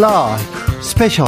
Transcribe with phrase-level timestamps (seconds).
[0.00, 1.26] 라이프 스페셜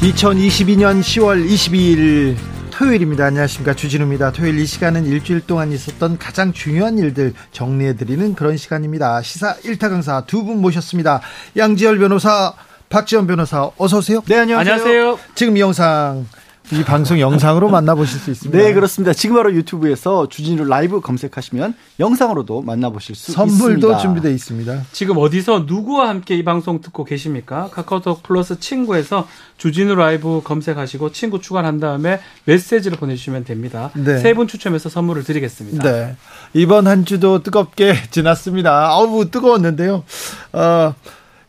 [0.00, 2.36] 2022년 10월 22일
[2.70, 3.24] 토요일입니다.
[3.26, 3.74] 안녕하십니까.
[3.74, 4.30] 주진우입니다.
[4.32, 9.20] 토요일 이 시간은 일주일 동안 있었던 가장 중요한 일들 정리해드리는 그런 시간입니다.
[9.22, 11.20] 시사 1타 강사 두 분 모셨습니다.
[11.56, 12.54] 양지열 변호사,
[12.88, 14.22] 박지훈 변호사, 어서오세요.
[14.26, 14.74] 네, 안녕하세요.
[14.74, 15.18] 안녕하세요.
[15.34, 16.26] 지금 이 영상
[16.72, 18.58] 이 방송 영상으로 만나보실 수 있습니다.
[18.58, 19.12] 네, 그렇습니다.
[19.12, 23.98] 지금 바로 유튜브에서 주진우 라이브 검색하시면 영상으로도 만나보실 수 선물도 있습니다.
[23.98, 24.82] 준비되어 있습니다.
[24.92, 27.68] 지금 어디서 누구와 함께 이 방송 듣고 계십니까?
[27.72, 29.26] 카카오톡 플러스 친구에서
[29.56, 33.90] 주진우 라이브 검색하시고 친구 추가한 다음에 메시지를 보내주시면 됩니다.
[33.94, 34.18] 네.
[34.18, 35.82] 세분 추첨해서 선물을 드리겠습니다.
[35.82, 36.16] 네.
[36.54, 38.88] 이번 한 주도 뜨겁게 지났습니다.
[38.88, 40.04] 아우, 뜨거웠는데요.
[40.52, 40.94] 어,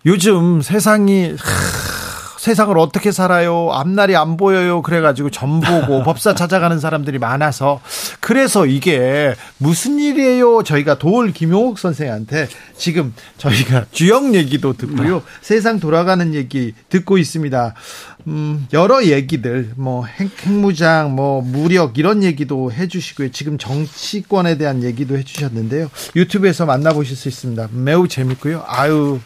[0.05, 1.98] 요즘 세상이, 하,
[2.39, 3.69] 세상을 어떻게 살아요?
[3.73, 4.81] 앞날이 안 보여요.
[4.81, 7.81] 그래가지고 점 보고 법사 찾아가는 사람들이 많아서
[8.21, 10.63] 그래서 이게 무슨 일이에요?
[10.63, 15.21] 저희가 도울 김용옥 선생한테 지금 저희가 주역 얘기도 듣고요.
[15.41, 17.73] 세상 돌아가는 얘기 듣고 있습니다.
[18.27, 23.31] 음, 여러 얘기들, 뭐, 핵, 핵무장, 뭐, 무력, 이런 얘기도 해주시고요.
[23.31, 25.89] 지금 정치권에 대한 얘기도 해주셨는데요.
[26.15, 27.69] 유튜브에서 만나보실 수 있습니다.
[27.71, 28.63] 매우 재밌고요.
[28.67, 29.19] 아유,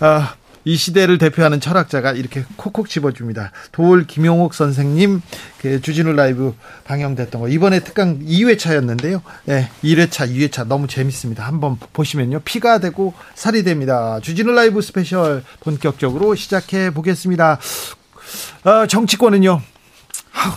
[0.00, 0.34] 아,
[0.68, 3.52] 이 시대를 대표하는 철학자가 이렇게 콕콕 집어줍니다.
[3.72, 5.22] 도올 김용옥 선생님
[5.62, 9.22] 그 주진우 라이브 방영됐던 거 이번에 특강 2회차였는데요.
[9.46, 11.46] 네, 1회차, 2회차 너무 재밌습니다.
[11.46, 12.40] 한번 보시면요.
[12.40, 14.20] 피가 되고 살이 됩니다.
[14.20, 17.58] 주진우 라이브 스페셜 본격적으로 시작해 보겠습니다.
[18.64, 19.62] 어, 정치권은요.
[20.34, 20.52] 아우,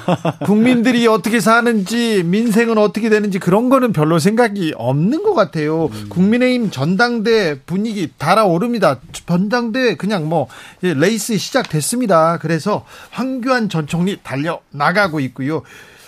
[0.44, 5.88] 국민들이 어떻게 사는지 민생은 어떻게 되는지 그런 거는 별로 생각이 없는 것 같아요.
[6.08, 9.00] 국민의힘 전당대 분위기 달아오릅니다.
[9.26, 10.48] 전당대 그냥 뭐
[10.80, 12.38] 이제 레이스 시작됐습니다.
[12.38, 15.62] 그래서 황교안 전 총리 달려 나가고 있고요.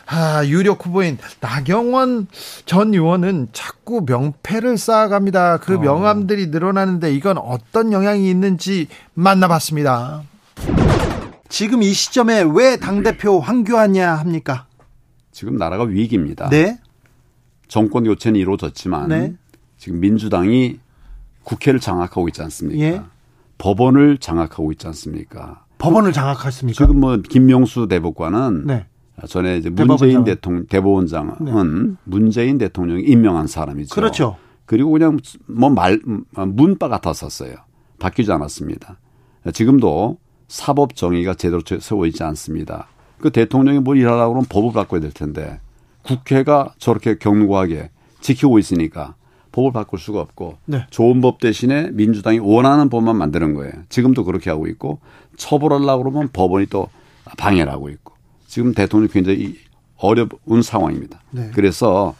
[0.06, 2.26] 아, 유력 후보인 나경원
[2.66, 5.59] 전 의원은 자꾸 명패를 쌓아갑니다.
[5.59, 10.22] 그 명함들이 늘어나는데 이건 어떤 영향이 있는지 만나봤습니다.
[11.54, 14.66] 지금 이 시점에 왜 당대표 황교안이야 합니까?
[15.31, 16.48] 지금 나라가 위기입니다.
[16.48, 16.81] 네.
[17.69, 19.34] 정권 교체는 이루어졌지만 네.
[19.78, 20.81] 지금 민주당이
[21.44, 22.84] 국회를 장악하고 있지 않습니까?
[22.84, 23.00] 예.
[23.59, 25.65] 법원을 장악하고 있지 않습니까?
[25.78, 26.76] 법원을 장악했습니까?
[26.76, 28.86] 지금 뭐 김명수 대법관은 네.
[29.28, 29.71] 전에 이제.
[29.71, 33.94] 문재인 대통령 대법원장은 문재인 대통령이 임명한 사람이죠.
[33.94, 34.38] 그렇죠.
[34.66, 36.00] 그리고 그냥 뭐 말
[36.34, 37.54] 문바 같았었어요.
[38.00, 38.98] 바뀌지 않았습니다.
[39.53, 40.19] 지금도
[40.49, 42.88] 사법 정의가 제대로 세워 있지 않습니다.
[43.19, 45.60] 그 대통령이 뭘 일하라고 그러면 법을 바꿔야 될 텐데
[46.03, 47.91] 국회가 저렇게 견고하게
[48.21, 49.15] 지키고 있으니까
[49.53, 50.87] 법을 바꿀 수가 없고 네.
[50.91, 53.72] 좋은 법 대신에 민주당이 원하는 법만 만드는 거예요.
[53.88, 54.99] 지금도 그렇게 하고 있고
[55.37, 56.88] 처벌하려고 그러면 법원이 또
[57.38, 58.15] 방해를 하고 있고
[58.47, 59.56] 지금 대통령이 굉장히
[59.97, 61.21] 어려운 상황입니다.
[61.31, 61.50] 네.
[61.54, 62.15] 그래서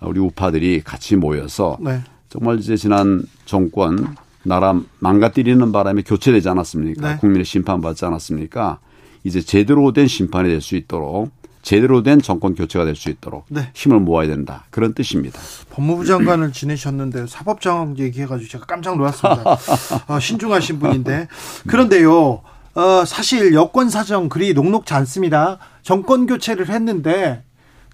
[0.00, 2.00] 우리 우파들이 같이 모여서 네.
[2.28, 7.08] 정말 이제 지난 정권 나라 망가뜨리는 바람에 교체되지 않았습니까?
[7.12, 7.16] 네.
[7.18, 8.78] 국민의 심판받지 않았습니까?
[9.24, 11.30] 이제 제대로 된 심판이 될 수 있도록
[11.62, 13.70] 제대로 된 정권 교체가 될 수 있도록 네.
[13.74, 14.64] 힘을 모아야 된다.
[14.70, 15.38] 그런 뜻입니다.
[15.70, 19.58] 법무부 장관을 지내셨는데 사법장악 얘기해가지고 제가 깜짝 놀랐습니다.
[20.08, 21.28] 어, 신중하신 분인데
[21.68, 22.42] 그런데요.
[22.74, 25.58] 어, 사실 여권 사정 그리 녹록지 않습니다.
[25.82, 27.44] 정권 교체를 했는데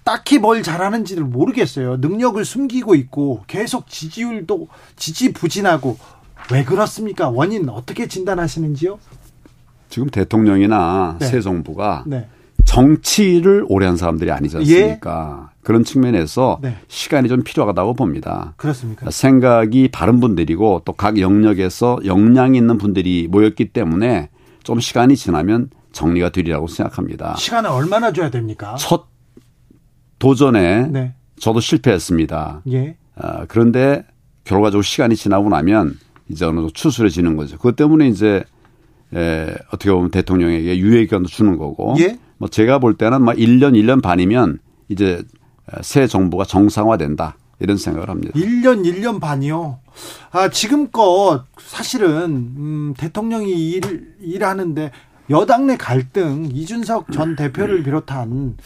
[0.03, 1.97] 딱히 뭘 잘하는지를 모르겠어요.
[1.97, 5.97] 능력을 숨기고 있고 계속 지지율도 지지부진하고
[6.51, 7.29] 왜 그렇습니까?
[7.29, 8.99] 원인 어떻게 진단하시는지요?
[9.89, 11.25] 지금 대통령이나 네.
[11.25, 12.27] 새 정부가 네.
[12.65, 15.49] 정치를 오래 한 사람들이 아니지 않습니까?
[15.63, 16.75] 그런 측면에서 네.
[16.87, 18.53] 시간이 좀 필요하다고 봅니다.
[18.57, 19.09] 그렇습니까?
[19.09, 24.29] 생각이 바른 분들이고 또 각 영역에서 역량이 있는 분들이 모였기 때문에
[24.63, 27.35] 좀 시간이 지나면 정리가 되리라고 생각합니다.
[27.37, 28.75] 시간을 얼마나 줘야 됩니까?
[28.77, 29.07] 첫
[30.19, 31.13] 도전에 네.
[31.39, 32.61] 저도 실패했습니다.
[32.71, 32.97] 예.
[33.15, 34.05] 아, 그런데
[34.43, 35.97] 결과적으로 시간이 지나고 나면
[36.29, 37.57] 이제 어느 정도 추스려지는 거죠.
[37.57, 38.43] 그것 때문에 이제
[39.13, 41.95] 에, 어떻게 보면 대통령에게 유예기간도 주는 거고.
[41.99, 42.17] 예?
[42.37, 45.21] 뭐 제가 볼 때는 막 1년, 1년 반이면 이제
[45.81, 47.35] 새 정부가 정상화된다.
[47.59, 48.33] 이런 생각을 합니다.
[48.35, 49.79] 1년, 1년 반이요.
[50.31, 54.91] 아, 지금껏 사실은, 음, 대통령이 일, 일하는데
[55.29, 58.57] 여당 내 갈등, 이준석 전 대표를 비롯한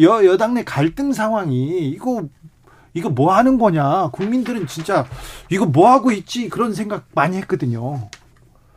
[0.00, 2.28] 여, 여당 내 갈등 상황이 이거,
[2.94, 4.10] 이거 뭐 하는 거냐.
[4.12, 5.06] 국민들은 진짜
[5.50, 6.48] 이거 뭐 하고 있지.
[6.48, 8.08] 그런 생각 많이 했거든요.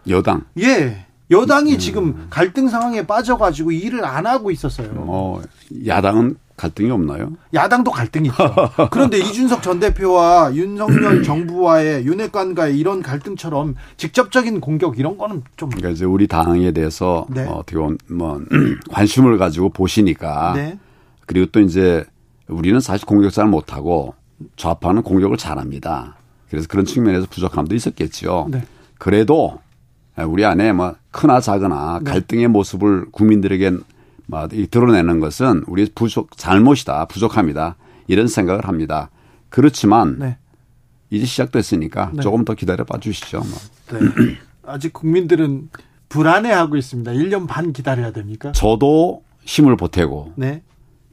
[0.09, 0.45] 여당.
[0.59, 1.05] 예.
[1.31, 4.91] 여당이 지금 갈등 상황에 빠져가지고 일을 안 하고 있었어요.
[4.95, 5.41] 어,
[5.87, 7.33] 야당은 갈등이 없나요?
[7.53, 8.53] 야당도 갈등이 있죠.
[8.91, 15.89] 그런데 이준석 전 대표와 윤석열 정부와의 윤핵관과의 이런 갈등처럼 직접적인 공격 이런 거는 좀 그러니까
[15.89, 17.43] 이제 우리 당에 대해서 네.
[17.45, 18.39] 어, 어떻게 보면 뭐
[18.91, 20.79] 관심을 가지고 보시니까 네.
[21.25, 22.05] 그리고 또 이제
[22.47, 24.13] 우리는 사실 공격 잘 못하고
[24.55, 26.15] 좌파는 공격을 잘합니다.
[26.49, 28.47] 그래서 그런 측면에서 부족함도 있었겠죠.
[28.49, 28.63] 네.
[28.97, 29.59] 그래도
[30.27, 32.11] 우리 안에 뭐 크나 작으나 네.
[32.11, 33.71] 갈등의 모습을 국민들에게
[34.27, 37.75] 뭐 드러내는 것은 우리 부족 잘못이다, 부족합니다.
[38.07, 39.09] 이런 생각을 합니다.
[39.49, 40.37] 그렇지만 네.
[41.09, 42.21] 이제 시작됐으니까 네.
[42.21, 43.39] 조금 더 기다려 봐 주시죠.
[43.39, 43.99] 뭐.
[43.99, 44.37] 네.
[44.65, 45.69] 아직 국민들은
[46.09, 47.11] 불안해하고 있습니다.
[47.11, 48.51] 1년 반 기다려야 됩니까?
[48.51, 50.61] 저도 힘을 보태고 네.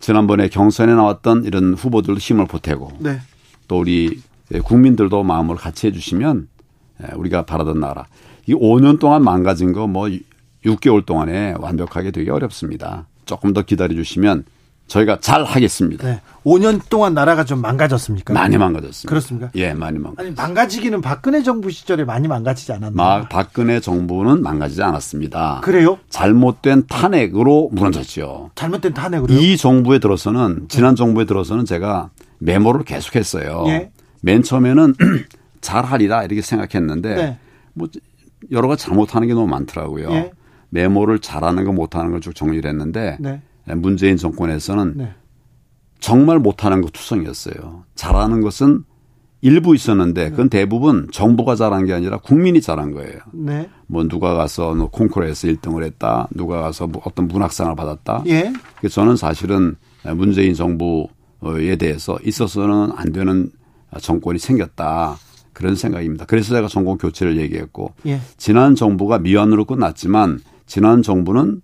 [0.03, 3.21] 지난번에 경선에 나왔던 이런 후보들도 힘을 보태고 네.
[3.69, 4.21] 또 우리
[4.65, 6.49] 국민들도 마음을 같이 해주시면
[7.05, 8.07] 예, 우리가 바라던 나라.
[8.47, 10.09] 이 5년 동안 망가진 거 뭐
[10.67, 13.07] 6개월 동안에 완벽하게 되기 어렵습니다.
[13.27, 14.45] 조금 더 기다려 주시면
[14.87, 16.07] 저희가 잘 하겠습니다.
[16.07, 16.21] 네.
[16.45, 18.35] 5년 동안 나라가 좀 망가졌습니까?
[18.35, 19.09] 많이 망가졌습니다.
[19.09, 19.51] 그렇습니까?
[19.55, 20.23] 예, 많이 망가.
[20.23, 22.91] 아니 망가지기는 박근혜 정부 시절에 많이 망가지지 않았나?
[22.93, 25.61] 막 박근혜 정부는 망가지지 않았습니다.
[25.63, 25.99] 그래요?
[26.11, 28.51] 잘못된 탄핵으로 무너졌죠.
[28.55, 29.39] 잘못된 탄핵으로요?
[29.39, 33.65] 이 정부에 들어서는 지난 정부에 들어서는 제가 메모를 계속했어요.
[33.69, 33.91] 예.
[34.21, 34.95] 맨 처음에는
[35.63, 37.39] 잘하리라 이렇게 생각했는데 네.
[37.73, 37.89] 뭐
[38.51, 40.11] 여러 가지 잘못하는 게 너무 많더라고요.
[40.13, 40.31] 예.
[40.71, 43.41] 메모를 잘하는 거 못하는 걸 쭉 정리를 했는데 네.
[43.67, 45.15] 문재인 정권에서는 네.
[46.01, 47.85] 정말 못하는 거 투성이었어요.
[47.95, 48.85] 잘하는 것은
[49.41, 53.19] 일부 있었는데 그건 대부분 정부가 잘한 게 아니라 국민이 잘한 거예요.
[53.33, 53.69] 네.
[53.87, 56.29] 뭐 누가 가서 뭐 콩쿠르에서 1등을 했다.
[56.31, 58.23] 누가 가서 뭐 어떤 문학상을 받았다.
[58.29, 58.53] 예.
[58.79, 59.75] 그래서 저는 사실은
[60.15, 63.51] 문재인 정부에 대해서 있어서는 안 되는
[64.01, 65.17] 정권이 생겼다.
[65.53, 66.25] 그런 생각입니다.
[66.25, 68.21] 그래서 제가 정권 교체를 얘기했고 예.
[68.37, 71.63] 지난 정부가 미완으로 끝났지만 지난 정부는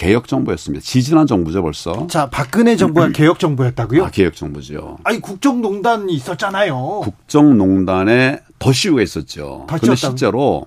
[0.00, 0.82] 개혁 정부였습니다.
[0.82, 2.06] 지지난 정부죠 벌써.
[2.06, 4.06] 자, 박근혜 정부가 개혁 정부였다고요?
[4.06, 4.96] 아, 개혁 정부죠.
[5.04, 7.02] 아니 국정농단이 있었잖아요.
[7.02, 9.66] 국정농단에 더 씌우가 있었죠.
[9.68, 9.96] 더 그런데?
[9.96, 10.64] 실제로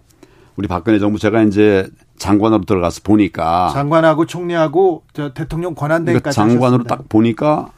[0.55, 1.89] 우리 박근혜 정부 제가 이제
[2.19, 6.95] 장관으로 들어가서 보니까 장관하고 총리하고 저 대통령 그러니까 권한대행까지 장관으로 하셨습니다.
[6.95, 7.71] 딱 보니까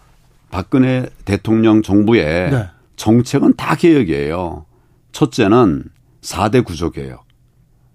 [0.51, 2.65] 박근혜 대통령 정부의 네.
[2.97, 4.65] 정책은 다 개혁이에요.
[5.13, 5.85] 첫째는
[6.21, 7.24] 4대 구조 개혁.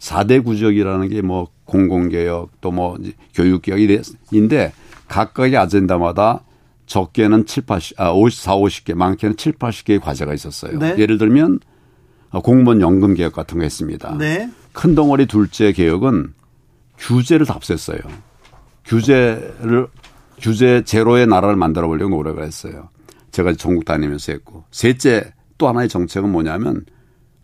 [0.00, 2.99] 4대 구조개혁이라는 게 뭐 공공개혁 또 뭐
[3.35, 4.73] 교육개혁인데
[5.08, 6.43] 각각의 아젠다마다
[6.87, 10.79] 적게는 7, 80, 아, 50, 4, 50개, 많게는 7, 80개의 과제가 있었어요.
[10.79, 10.97] 네.
[10.99, 11.61] 예를 들면
[12.43, 14.17] 공무원 연금 개혁 같은 거 했습니다.
[14.19, 14.50] 네.
[14.73, 16.32] 큰 덩어리 둘째 개혁은
[16.99, 18.02] 규제를 다 없앴어요.
[18.85, 19.87] 규제를
[20.38, 22.88] 규제 제로의 나라를 만들어 보려고 노력을 했어요.
[23.31, 26.85] 제가 전국 다니면서 했고 셋째 또 하나의 정책은 뭐냐면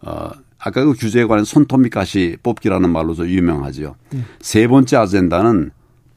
[0.01, 0.31] 어
[0.67, 3.95] 아까 그 규제에 관한 손톱 가시 뽑기라는 말로도 유명하지요.
[4.41, 5.71] 세 번째 아젠다는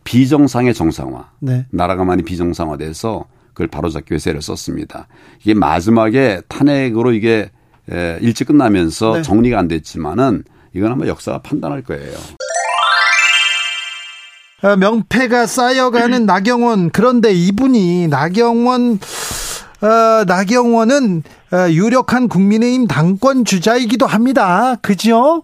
[0.04, 1.30] 비정상의 정상화.
[1.40, 1.68] 네.
[1.70, 5.08] 나라가 많이 비정상화돼서 그걸 바로잡기 위해서 애를 썼습니다.
[5.42, 7.52] 이게 마지막에 탄핵으로 이게
[7.92, 9.22] 에, 일찍 끝나면서 네.
[9.22, 10.44] 정리가 안 됐지만은
[10.74, 12.18] 이건 아마 역사가 판단할 거예요.
[14.64, 19.00] 어, 명패가 쌓여가는 나경원 그런데 이분이 나경원
[19.82, 24.76] 어, 나경원은 어, 유력한 국민의힘 당권 주자이기도 합니다.
[24.82, 25.44] 그죠?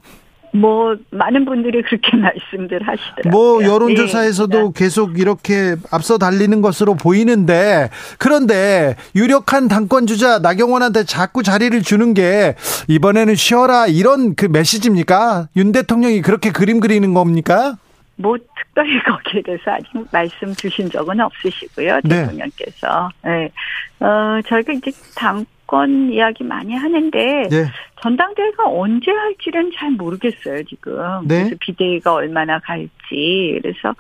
[0.55, 3.31] 뭐 많은 분들이 그렇게 말씀들 하시더라고요.
[3.31, 11.43] 뭐 여론조사에서도 네, 계속 이렇게 앞서 달리는 것으로 보이는데 그런데 유력한 당권 주자 나경원한테 자꾸
[11.43, 12.55] 자리를 주는 게
[12.87, 15.49] 이번에는 쉬어라 이런 그 메시지입니까?
[15.57, 17.77] 윤 대통령이 그렇게 그림 그리는 겁니까?
[18.17, 21.99] 뭐 특별히 거기에 대해서 아직 말씀 주신 적은 없으시고요.
[22.03, 22.21] 네.
[22.21, 23.09] 대통령께서.
[23.23, 23.49] 네.
[23.99, 27.65] 어, 저희가 이제 당권 이야기 많이 하는데 네.
[28.01, 31.27] 전당대회가 언제 할지는 잘 모르겠어요, 지금.
[31.27, 31.43] 네.
[31.43, 33.59] 그래서 비대위가 얼마나 갈지.
[33.61, 33.93] 그래서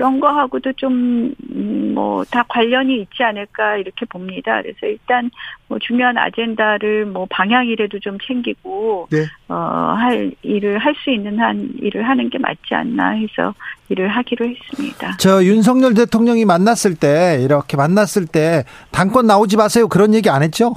[0.00, 4.62] 그런 거하고도 좀, 음, 뭐, 다 관련이 있지 않을까, 이렇게 봅니다.
[4.62, 5.30] 그래서 일단,
[5.68, 9.26] 뭐, 중요한 아젠다를, 뭐, 방향이라도 좀 챙기고, 네.
[9.48, 13.52] 어, 할, 일을 할 수 있는 한 일을 하는 게 맞지 않나 해서
[13.90, 15.16] 일을 하기로 했습니다.
[15.18, 20.74] 저 윤석열 대통령이 만났을 때 이렇게 만났을 때 당권 나오지 마세요 그런 얘기 안 했죠?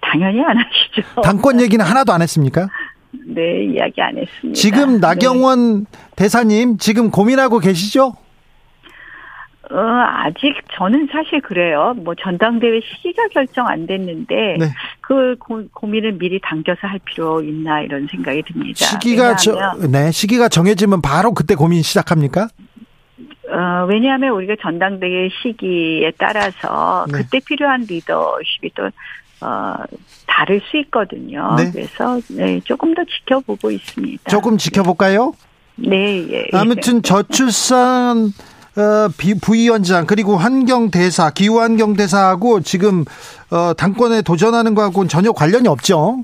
[0.00, 1.22] 당연히 안 하시죠.
[1.22, 2.68] 당권 얘기는 하나도 안 했습니까?
[3.26, 4.58] 네, 이야기 안 했습니다.
[4.58, 4.98] 지금 네.
[5.00, 8.14] 나경원 대사님 지금 고민하고 계시죠?
[9.70, 11.94] 어, 아직 저는 사실 그래요.
[11.96, 14.66] 뭐 전당대회 시기가 결정 안 됐는데 네.
[15.00, 18.84] 그 고, 고민을 미리 당겨서 할 필요 있나 이런 생각이 듭니다.
[18.84, 22.48] 시기가 저, 네 시기가 정해지면 바로 그때 고민 시작합니까?
[23.50, 27.18] 어, 왜냐하면 우리가 전당대회 시기에 따라서 네.
[27.18, 28.90] 그때 필요한 리더십이 또
[29.40, 29.74] 어,
[30.26, 31.54] 다를 수 있거든요.
[31.56, 31.70] 네.
[31.72, 34.30] 그래서 네, 조금 더 지켜보고 있습니다.
[34.30, 35.32] 조금 지켜볼까요?
[35.76, 36.46] 네, 예.
[36.52, 38.32] 아무튼 저출산
[38.76, 43.04] 어, 비, 부위원장 그리고 환경 대사 기후 환경 대사하고 지금
[43.50, 46.22] 어, 당권에 도전하는 거하고는 전혀 관련이 없죠.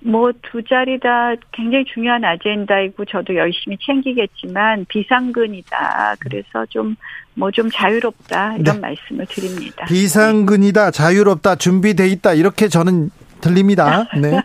[0.00, 6.16] 뭐 두 자리 다 굉장히 중요한 아젠다이고 저도 열심히 챙기겠지만 비상근이다.
[6.20, 6.96] 그래서 좀
[7.38, 8.80] 뭐 좀 자유롭다 이런 네.
[8.80, 9.84] 말씀을 드립니다.
[9.86, 13.10] 비상근이다, 자유롭다, 준비돼 있다 이렇게 저는
[13.40, 14.06] 들립니다.
[14.20, 14.40] 네.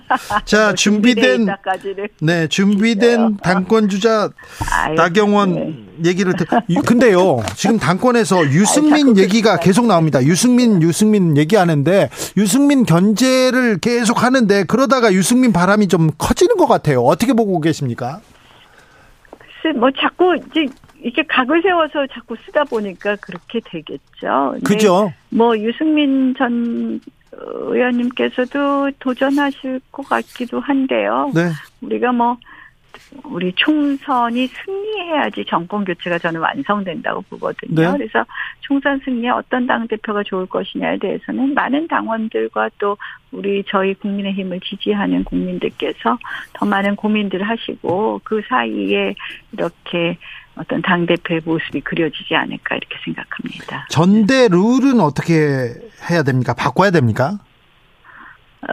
[0.46, 4.30] 자, 준비된 까지를 네, 준비된 당권 주자
[4.96, 6.48] 나경원 얘기를 듣.
[6.70, 10.22] 유- 근데요, 지금 당권에서 유승민 얘기가 계속 나옵니다.
[10.24, 17.02] 유승민, 유승민 얘기하는데 유승민 견제를 계속 하는데 그러다가 유승민 바람이 좀 커지는 것 같아요.
[17.02, 18.20] 어떻게 보고 계십니까?
[19.38, 20.66] 글쎄, 뭐 자꾸 이제
[21.02, 24.52] 이렇게 각을 세워서 자꾸 쓰다 보니까 그렇게 되겠죠.
[24.54, 25.12] 근데 그죠?
[25.30, 27.00] 뭐 유승민 전
[27.40, 31.32] 의원님께서도 도전하실 것 같기도 한데요.
[31.34, 31.50] 네.
[31.82, 32.38] 우리가 뭐
[33.24, 37.92] 우리 총선이 승리해야지 정권 교체가 저는 완성된다고 보거든요.
[37.92, 37.98] 네.
[37.98, 38.25] 그래서
[38.62, 42.98] 총선 승리에 어떤 당 대표가 좋을 것이냐에 대해서는 많은 당원들과 또
[43.32, 46.18] 우리 저희 국민의힘을 지지하는 국민들께서
[46.54, 49.16] 더 많은 고민들을 하시고 그 사이에
[49.52, 50.18] 이렇게
[50.55, 53.88] 어떤 당 대표의 모습이 그려지지 않을까 이렇게 생각합니다.
[53.89, 55.33] 전대 룰은 어떻게
[56.10, 56.53] 해야 됩니까?
[56.53, 57.39] 바꿔야 됩니까?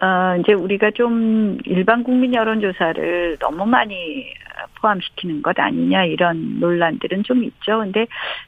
[0.01, 4.33] 어, 이제 우리가 좀 일반 국민 여론조사를 너무 많이
[4.81, 7.79] 포함시키는 것 아니냐 이런 논란들은 좀 있죠.
[7.79, 8.07] 근데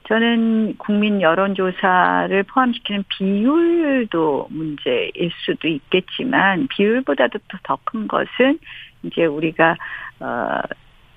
[0.08, 8.58] 저는 국민 여론조사를 포함시키는 비율도 문제일 수도 있겠지만 비율보다도 더 큰 것은
[9.02, 9.76] 이제 우리가
[10.20, 10.60] 어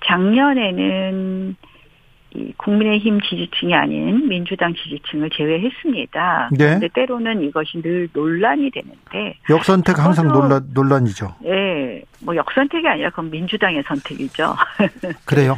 [0.04, 1.56] 작년에는
[2.36, 6.50] 이 국민의힘 지지층이 아닌 민주당 지지층을 제외했습니다.
[6.52, 6.58] 네.
[6.58, 11.34] 그런데 때로는 이것이 늘 논란이 되는데 역선택 항상 논란, 논란이죠.
[11.46, 14.54] 예, 뭐 역선택이 아니라 그건 민주당의 선택이죠.
[15.24, 15.56] 그래요?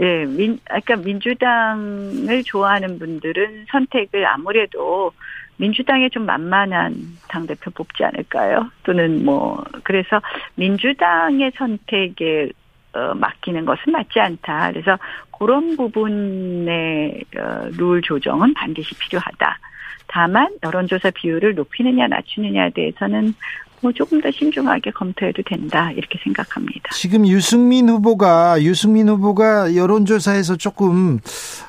[0.00, 5.12] 예, 민 아까 민주당을 좋아하는 분들은 선택을 아무래도
[5.56, 6.94] 민주당에 좀 만만한
[7.28, 8.70] 당 대표 뽑지 않을까요?
[8.82, 10.20] 또는 뭐 그래서
[10.56, 12.50] 민주당의 선택에
[12.94, 14.72] 어, 맡기는 것은 맞지 않다.
[14.72, 14.98] 그래서
[15.42, 19.58] 그런 부분의 어, 룰 조정은 반드시 필요하다.
[20.06, 23.34] 다만 여론조사 비율을 높이느냐 낮추느냐에 대해서는
[23.80, 26.90] 뭐 조금 더 신중하게 검토해도 된다 이렇게 생각합니다.
[26.92, 31.18] 지금 유승민 후보가 유승민 후보가 여론조사에서 조금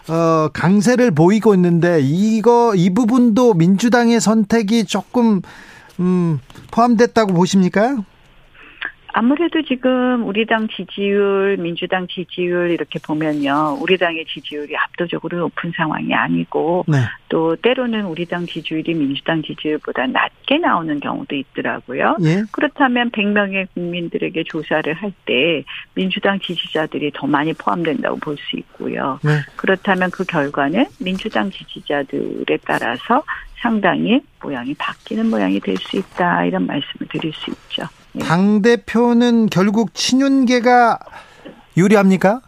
[0.07, 5.41] 어 강세를 보이고 있는데 이거 이 부분도 민주당의 선택이 조금
[5.99, 6.39] 음
[6.69, 7.97] 포함됐다고 보십니까?
[9.15, 13.77] 아무래도 지금 우리 당 지지율, 민주당 지지율 이렇게 보면요.
[13.79, 16.97] 우리 당의 지지율이 압도적으로 높은 상황이 아니고 네.
[17.29, 22.17] 또 때로는 우리 당 지지율이 민주당 지지율보다 낮게 나오는 경우도 있더라고요.
[22.23, 22.43] 예.
[22.51, 29.19] 그렇다면 100명의 국민들에게 조사를 할 때 민주당 지지자들이 더 많이 포함된다고 볼 수 있고요.
[29.23, 29.31] 네.
[29.55, 33.23] 그렇다면 그 결과는 민주당 지지자들에 따라서
[33.61, 37.83] 상당히 모양이 바뀌는 모양이 될 수 있다 이런 말씀을 드릴 수 있죠.
[38.13, 38.23] 네.
[38.23, 40.99] 당 대표는 결국 친윤계가
[41.77, 42.41] 유리합니까?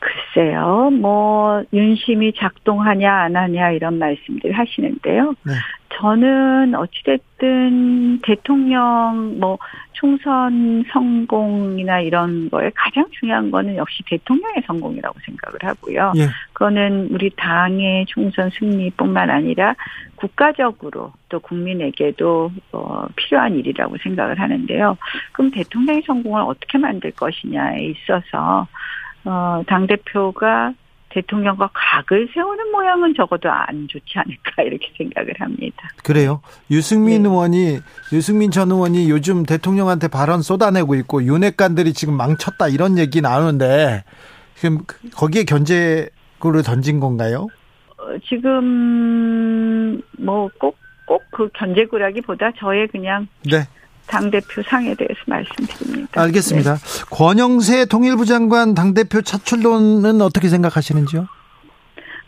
[0.00, 5.34] 글쎄요, 뭐 윤심이 작동하냐 안 하냐 이런 말씀들 하시는데요.
[5.44, 5.52] 네.
[6.00, 9.58] 저는 어찌됐든 대통령 뭐
[9.92, 16.12] 총선 성공이나 이런 거에 가장 중요한 거는 역시 대통령의 성공이라고 생각을 하고요.
[16.16, 16.28] 예.
[16.52, 19.74] 그거는 우리 당의 총선 승리뿐만 아니라
[20.14, 24.96] 국가적으로 또 국민에게도 어, 필요한 일이라고 생각을 하는데요.
[25.32, 28.68] 그럼 대통령의 성공을 어떻게 만들 것이냐에 있어서
[29.28, 30.72] 어, 당 대표가
[31.10, 35.88] 대통령과 각을 세우는 모양은 적어도 안 좋지 않을까 이렇게 생각을 합니다.
[36.02, 36.40] 그래요.
[36.70, 37.28] 유승민 네.
[37.28, 37.78] 의원이
[38.12, 44.04] 유승민 전 의원이 요즘 대통령한테 발언 쏟아내고 있고 윤핵관들이 지금 망쳤다 이런 얘기 나오는데
[44.54, 47.46] 지금 그- 거기에 견제구를 던진 건가요?
[47.98, 53.66] 어, 지금 뭐 꼭 꼭 그 견제구라기보다 저의 그냥 네.
[54.08, 56.20] 당 대표 상에 대해서 말씀드립니다.
[56.22, 56.76] 알겠습니다.
[57.10, 61.20] 권영세 통일부 장관 당대표 차출론은 어떻게 생각하시는지요?
[61.20, 61.26] 네.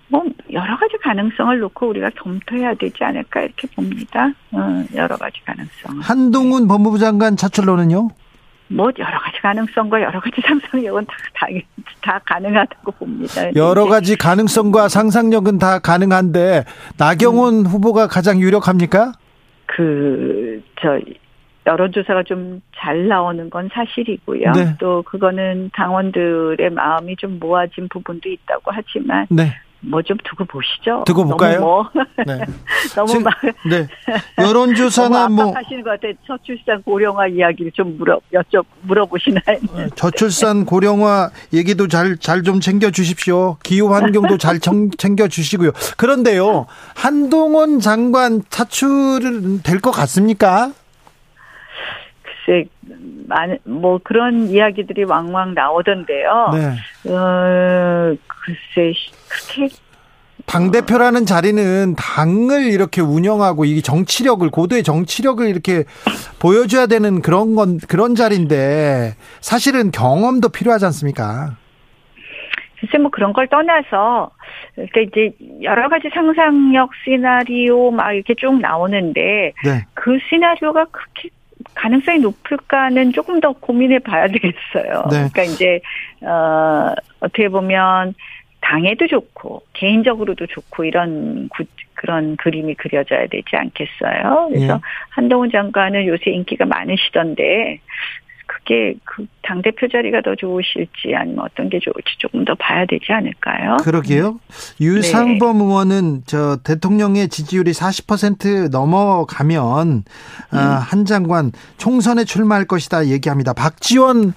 [0.08, 4.32] 뭐 여러 가지 가능성을 놓고 우리가 검토해야 되지 않을까 이렇게 봅니다.
[4.52, 6.00] 어, 여러 가지 가능성.
[6.00, 8.08] 한동훈 법무부 장관 차출론은요?
[8.72, 11.46] 뭐 여러 가지 가능성과 여러 가지 상상력은 다, 다,
[12.02, 13.54] 다 가능하다고 봅니다.
[13.56, 16.64] 여러 가지 가능성과 상상력은 다 가능한데
[16.96, 19.12] 나경원 후보가 가장 유력합니까?
[19.66, 20.99] 그, 저,
[21.67, 24.52] 여론조사가 좀 잘 나오는 건 사실이고요.
[24.52, 24.75] 네.
[24.81, 29.52] 또 그거는 당원들의 마음이 좀 모아진 부분도 있다고 하지만 네.
[29.81, 31.05] 뭐좀 두고 보시죠.
[31.07, 31.59] 두고 볼까요?
[31.61, 31.90] 너무 뭐,
[32.26, 32.40] 네.
[32.97, 33.35] 너무 막
[33.69, 33.87] 네.
[34.38, 36.12] 여론조사나 뭐 압박하시는 것 같아요.
[36.26, 39.59] 저출산 고령화 이야기를 좀 물어 여쭤 물어보시나요?
[39.95, 43.57] 저출산 고령화 얘기도 잘 잘 좀 챙겨 주십시오.
[43.62, 44.59] 기후 환경도 잘
[44.97, 45.73] 챙겨 주시고요.
[45.99, 46.67] 그런데요.
[46.95, 50.73] 한동훈 장관 차출은 될 것 같습니까?
[53.26, 56.50] 많은, 뭐 그런 이야기들이 왕왕 나오던데요.
[56.52, 57.12] 네.
[57.12, 58.92] 어, 글쎄,
[59.28, 59.75] 그렇게
[60.47, 65.85] 당 대표라는 자리는 당을 이렇게 운영하고 이 정치력을 고도의 정치력을 이렇게
[66.40, 71.57] 보여줘야 되는 그런 건 그런 자리인데 사실은 경험도 필요하지 않습니까?
[72.80, 74.30] 글쎄 뭐 그런 걸 떠나서
[74.75, 79.87] 그러니까 이제 여러 가지 상상력 시나리오 막 이렇게 쭉 나오는데 네.
[79.95, 81.28] 그 시나리오가 그렇게
[81.75, 85.05] 가능성이 높을까는 조금 더 고민해 봐야 되겠어요.
[85.11, 85.29] 네.
[85.33, 85.81] 그러니까 이제
[86.23, 88.15] 어 어떻게 보면
[88.61, 94.49] 당에도 좋고 개인적으로도 좋고 이런 구, 그런 그림이 그려져야 되지 않겠어요.
[94.50, 94.79] 그래서 예.
[95.11, 97.81] 한동훈 장관은 요새 인기가 많으시던데
[98.64, 103.07] 그게 그 당 대표 자리가 더 좋으실지 아니면 어떤 게 좋을지 조금 더 봐야 되지
[103.11, 103.79] 않을까요?
[103.83, 104.38] 그러게요.
[104.81, 110.05] 유상범 의원은 저 대통령의 지지율이 40% 넘어가면
[110.52, 113.52] 아, 한 장관 총선에 출마할 것이다 얘기합니다.
[113.55, 114.35] 박지원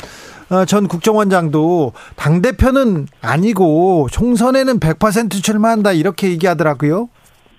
[0.50, 7.08] 어, 전 국정원장도 당 대표는 아니고 총선에는 100% 출마한다 이렇게 얘기하더라고요.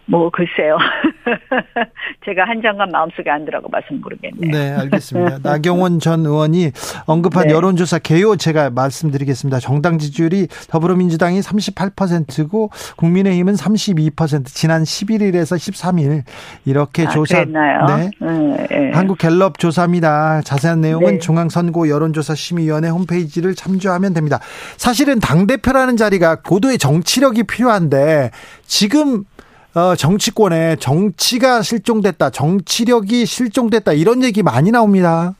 [0.06, 0.76] 뭐 글쎄요.
[2.26, 4.50] 제가 한 장관 마음속에 안 들어가 봐서 모르겠네요.
[4.50, 5.38] 네, 알겠습니다.
[5.49, 6.73] 나경원 전 의원이
[7.06, 7.54] 언급한 네.
[7.54, 9.61] 여론조사 개요 제가 말씀드리겠습니다.
[9.61, 16.23] 정당 지지율이 더불어민주당이 38%고 국민의힘은 32% 지난 11일에서 13일
[16.66, 17.87] 이렇게 아, 조사 그랬나요?
[17.96, 18.11] 네.
[18.23, 18.90] 음, 예.
[18.92, 20.42] 한국 갤럽 조사입니다.
[20.42, 21.18] 자세한 내용은 네.
[21.18, 24.38] 중앙선거 여론조사 심의위원회 홈페이지를 참조하면 됩니다.
[24.76, 28.30] 사실은 당 대표라는 자리가 고도의 정치력이 필요한데
[28.66, 29.25] 지금
[29.76, 35.35] 어, 정치권에 정치가 실종됐다, 정치력이 실종됐다 이런 얘기 많이 나옵니다.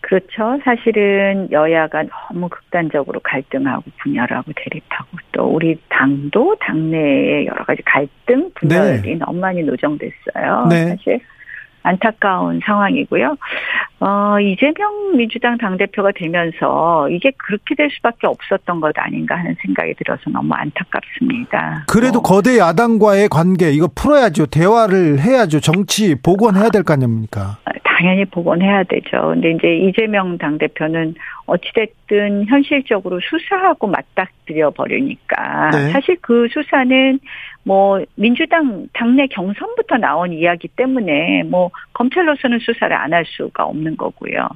[0.00, 0.58] 그렇죠.
[0.64, 9.16] 사실은 여야가 너무 극단적으로 갈등하고 분열하고 대립하고 또 우리 당도 당내에 여러 가지 갈등 분열이
[9.16, 10.66] 너무 많이 노정됐어요.
[10.70, 10.86] 네.
[10.86, 11.20] 사실
[11.82, 13.36] 안타까운 상황이고요.
[14.00, 20.22] 어, 이재명 민주당 당대표가 되면서 이게 그렇게 될 수밖에 없었던 것 아닌가 하는 생각이 들어서
[20.30, 21.84] 너무 안타깝습니다.
[21.88, 24.46] 그래도 어, 거대 야당과의 관계 이거 풀어야죠.
[24.46, 25.60] 대화를 해야죠.
[25.60, 27.58] 정치 복원해야 될 거 아닙니까?
[27.82, 29.30] 당연히 복원해야 되죠.
[29.34, 31.14] 근데 이제 이재명 당대표는
[31.46, 35.90] 어찌됐든 현실적으로 수사하고 맞닥뜨려 버리니까 네.
[35.90, 37.18] 사실 그 수사는
[37.68, 44.48] 뭐 민주당 당내 경선부터 나온 이야기 때문에 뭐 검찰로서는 수사를 안 할 수가 없는 거고요.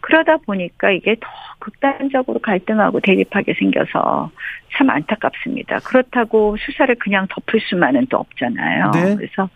[0.00, 1.28] 그러다 보니까 이게 더
[1.60, 4.30] 극단적으로 갈등하고 대립하게 생겨서
[4.76, 5.78] 참 안타깝습니다.
[5.78, 8.90] 그렇다고 수사를 그냥 덮을 수만은 또 없잖아요.
[8.92, 9.16] 네.
[9.16, 9.48] 그래서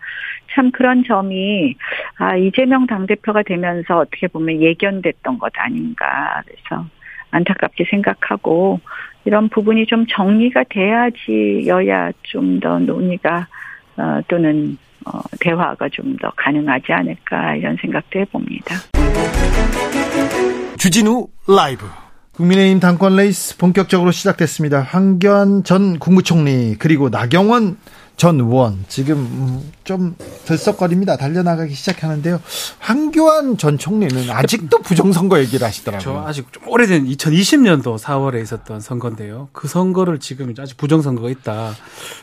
[0.53, 1.75] 참 그런 점이
[2.17, 6.87] 아 이재명 당대표가 되면서 어떻게 보면 예견됐던 것 아닌가 그래서
[7.31, 8.79] 안타깝게 생각하고
[9.25, 13.47] 이런 부분이 좀 정리가 돼야지 여야 좀 더 논의가
[13.97, 18.75] 어, 또는 어, 대화가 좀 더 가능하지 않을까 이런 생각도 해봅니다.
[20.77, 21.85] 주진우 라이브.
[22.33, 24.81] 국민의힘 당권 레이스 본격적으로 시작됐습니다.
[24.81, 27.77] 황교안 전 국무총리 그리고 나경원
[28.15, 31.17] 전 의원 지금 음, 좀 들썩거립니다.
[31.17, 32.41] 달려나가기 시작하는데요.
[32.79, 36.19] 황교안 전 총리는 아직도 부정선거 얘기를 저 하시더라고요.
[36.25, 39.49] 아직 좀 오래된 2020년도 4월에 있었던 선거인데요.
[39.51, 41.73] 그 선거를 지금 아직 부정선거가 있다.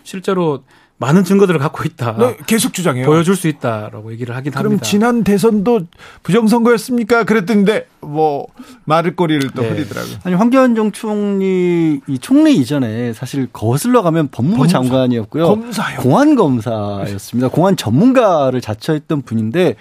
[0.04, 0.62] 실제로
[1.00, 2.14] 많은 증거들을 갖고 있다.
[2.18, 3.06] 네, 계속 주장해요.
[3.06, 4.84] 보여줄 수 있다라고 얘기를 하긴 그럼 합니다.
[4.84, 5.86] 지난 대선도
[6.22, 7.24] 부정선거였습니까?
[7.24, 8.46] 그랬던데 뭐
[8.84, 9.70] 말을 꼬리를 또 네.
[9.70, 10.16] 흐리더라고요.
[10.24, 14.72] 아니 황교안 총리 이 총리 이전에 사실 거슬러 가면 법무부 법무사.
[14.72, 15.46] 장관이었고요.
[15.46, 16.00] 검사요.
[16.00, 17.48] 공안 검사였습니다.
[17.48, 19.76] 공안 전문가를 자처했던 분인데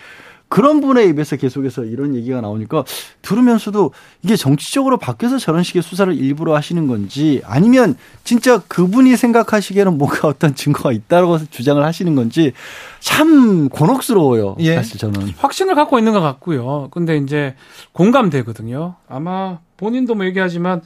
[0.49, 2.83] 그런 분의 입에서 계속해서 이런 얘기가 나오니까
[3.21, 3.91] 들으면서도
[4.23, 10.55] 이게 정치적으로 바뀌어서 저런 식의 수사를 일부러 하시는 건지 아니면 진짜 그분이 생각하시기에는 뭔가 어떤
[10.55, 12.53] 증거가 있다고 주장을 하시는 건지
[12.99, 14.55] 참 곤혹스러워요.
[14.59, 14.75] 예.
[14.75, 15.33] 사실 저는.
[15.37, 16.89] 확신을 갖고 있는 것 같고요.
[16.91, 17.55] 근데 이제
[17.91, 18.95] 공감되거든요.
[19.07, 20.81] 아마 본인도 뭐 얘기하지만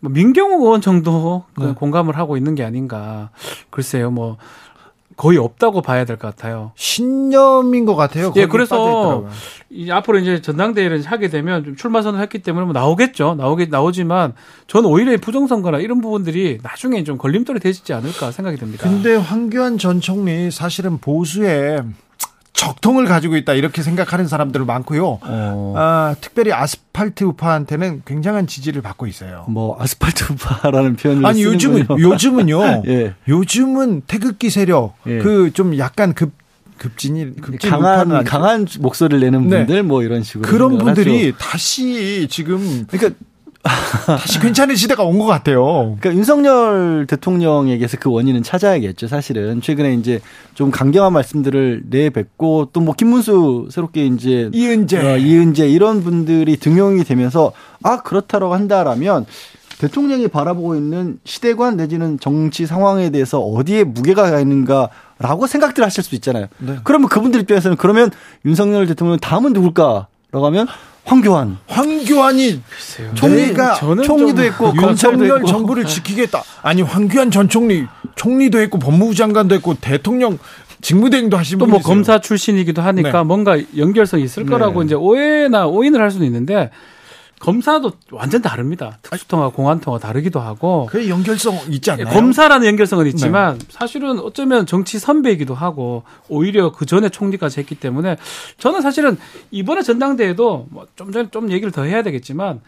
[0.00, 1.72] 뭐 민경욱 의원 정도 그 네.
[1.74, 3.30] 공감을 하고 있는 게 아닌가.
[3.70, 4.36] 글쎄요, 뭐
[5.20, 6.72] 거의 없다고 봐야 될 것 같아요.
[6.76, 8.32] 신념인 것 같아요.
[8.36, 9.26] 예, 그래서.
[9.68, 13.34] 이 앞으로 이제 전당대회를 하게 되면 좀 출마 선언을 했기 때문에 뭐 나오겠죠.
[13.34, 14.32] 나오게 나오지만
[14.66, 18.88] 저는 오히려 이 부정선거나 이런 부분들이 나중에 좀 걸림돌이 되지 않을까 생각이 듭니다.
[18.88, 21.80] 근데 황교안 전 총리 사실은 보수에
[22.60, 25.18] 적통을 가지고 있다 이렇게 생각하는 사람들 많고요.
[25.22, 25.74] 어.
[25.78, 29.46] 아, 특별히 아스팔트 우파한테는 굉장한 지지를 받고 있어요.
[29.48, 31.86] 뭐 아스팔트 우파라는 표현을 아니 요즘은.
[31.98, 32.82] 요즘은요.
[32.88, 33.14] 예.
[33.28, 35.18] 요즘은 태극기 세력 예.
[35.18, 36.32] 그좀 약간 급
[36.76, 39.58] 급진이 급진 강한 강한 목소리를 내는 네.
[39.58, 41.38] 분들 뭐 이런 식으로 그런 분들이 하죠.
[41.38, 43.14] 다시 지금 그러니까
[43.62, 45.96] 다시 괜찮은 시대가 온 것 같아요.
[46.00, 49.06] 그러니까 윤석열 대통령에게서 그 원인은 찾아야겠죠.
[49.06, 50.20] 사실은 최근에 이제
[50.54, 57.04] 좀 강경한 말씀들을 내뱉고 또 뭐 김문수 새롭게 이제 이은재, 어, 이은재 이런 분들이 등용이
[57.04, 59.26] 되면서 아 그렇다라고 한다라면
[59.78, 66.46] 대통령이 바라보고 있는 시대관 내지는 정치 상황에 대해서 어디에 무게가 있는가라고 생각들 하실 수 있잖아요.
[66.58, 66.76] 네.
[66.84, 68.10] 그러면 그분들 입장에서는 그러면
[68.46, 70.06] 윤석열 대통령 다음은 누굴까라고
[70.46, 70.66] 하면
[71.10, 71.58] 황교안.
[71.66, 72.62] 황교안이
[73.14, 76.44] 총리, 내가 저는 총리도 좀 했고 했고 정부를 지키겠다.
[76.62, 80.38] 아니 황교안 전 총리 총리도 했고 법무부 장관도 했고 대통령
[80.80, 81.92] 직무대행도 하신 또 분이 뭐 있어요.
[81.92, 83.24] 검사 출신이기도 하니까 네.
[83.24, 84.50] 뭔가 연결성이 있을 네.
[84.50, 86.70] 거라고 이제 오해나 오인을 할 수는 있는데
[87.40, 88.98] 검사도 완전 다릅니다.
[89.02, 92.08] 특수통화, 공안통화 다르기도 하고 그 연결성 있지 않나요?
[92.14, 98.16] 검사라는 연결성은 있지만 사실은 어쩌면 정치 선배이기도 하고 오히려 그 전에 총리까지 했기 때문에
[98.58, 99.16] 저는 사실은
[99.50, 102.60] 이번에 전당대회도 뭐 좀 전에 좀 얘기를 더 해야 되겠지만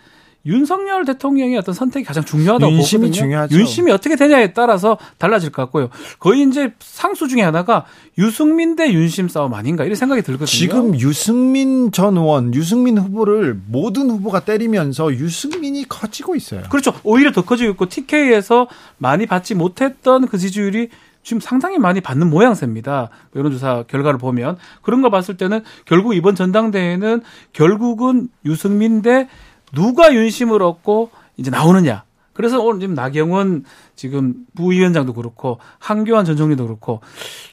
[0.44, 3.22] 윤석열 대통령의 어떤 선택이 가장 중요하다고 윤심이 보거든요.
[3.22, 3.56] 중요하죠.
[3.56, 5.88] 윤심이 어떻게 되냐에 따라서 달라질 것 같고요.
[6.18, 7.84] 거의 이제 상수 중에 하나가
[8.18, 10.46] 유승민 대 윤심 싸움 아닌가 이런 생각이 들거든요.
[10.46, 16.62] 지금 유승민 전 의원, 유승민 후보를 모든 후보가 때리면서 유승민이 커지고 있어요.
[16.68, 16.92] 그렇죠.
[17.04, 20.88] 오히려 더 커지고 있고 TK에서 많이 받지 못했던 그 지지율이
[21.22, 23.08] 지금 상당히 많이 받는 모양새입니다.
[23.36, 29.28] 여론조사 결과를 보면 그런 거 봤을 때는 결국 이번 전당대회는 결국은 유승민 대
[29.72, 32.04] 누가 윤심을 얻고 이제 나오느냐.
[32.34, 37.02] 그래서 오늘 지금 나경원 지금 부위원장도 그렇고 한교안 전 총리도 그렇고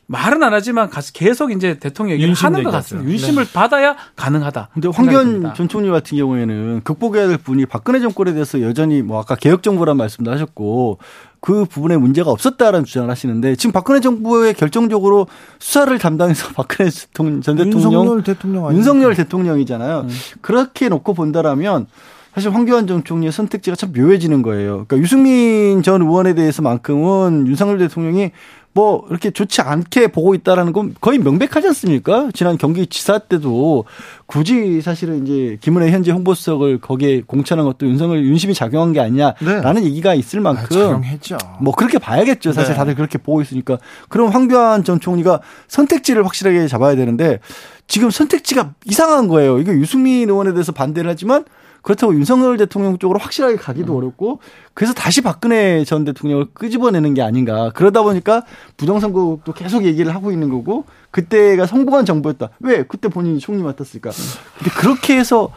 [0.05, 2.71] 말은 안 하지만 계속 이제 대통령 얘기를 하는 것.
[2.71, 3.09] 같습니다.
[3.11, 4.69] 윤심을 받아야 가능하다.
[4.73, 5.53] 근데 황교안.
[5.53, 9.97] 전 총리 같은 경우에는 극복해야 될 분이 박근혜 정권에 대해서 여전히 뭐 아까 개혁 정부란
[9.97, 10.99] 말씀도 하셨고
[11.41, 15.27] 그 부분에 문제가 없었다라는 주장을 하시는데 지금 박근혜 정부의 결정적으로
[15.59, 18.77] 수사를 담당해서 박근혜 전 대통령 윤석열 대통령 아닙니까?
[18.77, 20.07] 윤석열 대통령이잖아요.
[20.41, 21.87] 그렇게 놓고 본다라면
[22.33, 24.85] 사실 황교안 전 총리의 선택지가 참 묘해지는 거예요.
[24.87, 28.31] 그러니까 유승민 전 의원에 대해서만큼은 윤석열 대통령이
[28.73, 32.29] 뭐 이렇게 좋지 않게 보고 있다라는 건 거의 명백하지 않습니까?
[32.33, 33.85] 지난 경기지사 때도
[34.25, 40.13] 굳이 사실은 이제 김은혜 현재 홍보수석을 거기에 공천한 것도 윤석열 윤심이 작용한 게 아니냐라는 얘기가
[40.13, 41.37] 있을 아, 만큼 작용했죠.
[41.61, 42.53] 뭐 그렇게 봐야겠죠.
[42.53, 42.77] 사실 네.
[42.77, 43.79] 다들 그렇게 보고 있으니까.
[44.07, 47.39] 그럼 황교안 전 총리가 선택지를 확실하게 잡아야 되는데
[47.87, 49.57] 지금 선택지가 이상한 거예요.
[49.57, 51.43] 이게 유승민 의원에 대해서 반대를 하지만
[51.81, 54.39] 그렇다고 윤석열 대통령 쪽으로 확실하게 가기도 어렵고
[54.73, 57.71] 그래서 다시 박근혜 전 대통령을 끄집어내는 게 아닌가.
[57.73, 58.43] 그러다 보니까
[58.77, 62.49] 부동산 국도 계속 얘기를 하고 있는 거고 그때가 성공한 정부였다.
[62.59, 62.83] 왜?
[62.83, 64.11] 그때 본인이 총리 맡았을까.
[64.57, 65.51] 근데 그렇게 해서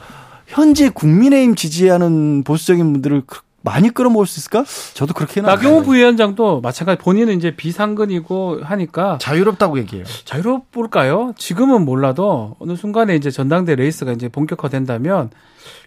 [0.46, 4.64] 현재 국민의힘 지지하는 보수적인 분들을 그- 많이 끌어모을 수 있을까?
[4.94, 5.82] 저도 그렇게는 봐요.
[5.84, 10.04] 부위원장도 마찬가지 본인은 이제 비상근이고 하니까 자유롭다고 얘기해요.
[10.24, 11.34] 자유롭을까요?
[11.36, 15.30] 지금은 몰라도 어느 순간에 이제 전당대 레이스가 이제 본격화된다면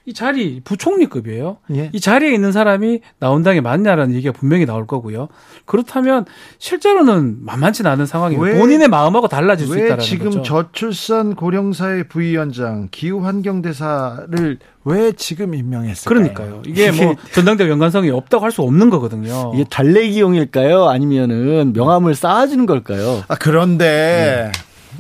[0.06, 1.58] 이 자리 부총리급이에요.
[1.76, 1.90] 예.
[1.94, 5.28] 이 자리에 있는 사람이 나온다는 게 맞냐라는 얘기가 분명히 나올 거고요.
[5.66, 6.26] 그렇다면
[6.60, 8.42] 실제로는 만만치 않은 상황이에요.
[8.42, 10.44] 왜- 본인의 마음하고 달라질 수왜 있다라는 지금 거죠.
[10.44, 16.08] 저출산 고령사회 부위원장 기후환경대사를 왜 지금 임명했을까요?
[16.34, 16.62] 그러니까요.
[16.68, 19.52] 이게 뭐 전당대 연관성이 없다고 할 수 없는 거거든요.
[19.54, 20.86] 이게 달래기용일까요?
[20.88, 23.24] 아니면은 명함을 쌓아주는 걸까요?
[23.28, 24.50] 아, 그런데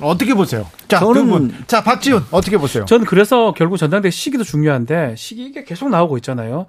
[0.01, 0.65] 어떻게 보세요?
[0.87, 1.67] 자, 저는-.
[1.67, 2.85] 자, 박지훈 어떻게 보세요?
[2.85, 6.65] 저는 그래서 결국 전당대 시기도 중요한데 시기 이게 계속 나오고 있잖아요.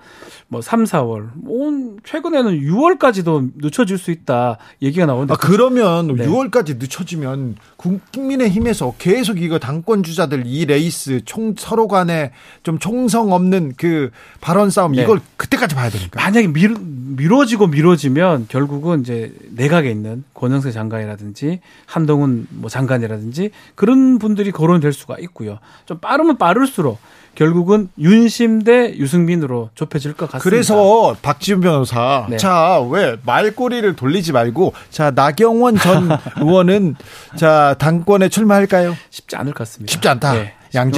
[0.49, 1.31] 뭐 3, 4월.
[1.47, 6.27] 온 최근에는 6월까지도 늦춰질 수 있다 얘기가 나오는데 아, 그러면 네.
[6.27, 13.75] 6월까지 늦춰지면 국민의힘에서 계속 이거 당권 주자들 이 레이스 총 서로 간에 좀 총성 없는
[13.77, 15.03] 그 발언 싸움 네.
[15.03, 16.21] 이걸 그때까지 봐야 되니까.
[16.23, 24.51] 만약에 미뤄, 미뤄지고 미뤄지면 결국은 이제 내각에 있는 권영세 장관이라든지 한동훈 뭐 장관이라든지 그런 분들이
[24.53, 25.59] 거론될 수가 있고요.
[25.85, 26.99] 좀 빠르면 빠를수록
[27.35, 30.43] 결국은 윤심 대 유승민으로 좁혀질 것 같습니다.
[30.43, 32.39] 그래서 박지훈 변호사, 네.
[32.39, 36.09] 자 왜 말꼬리를 돌리지 말고, 자 나경원 전
[36.41, 36.95] 의원은
[37.37, 38.97] 자 당권에 출마할까요?
[39.11, 39.93] 쉽지 않을 것 같습니다.
[39.93, 40.33] 쉽지 않다.
[40.33, 40.55] 네.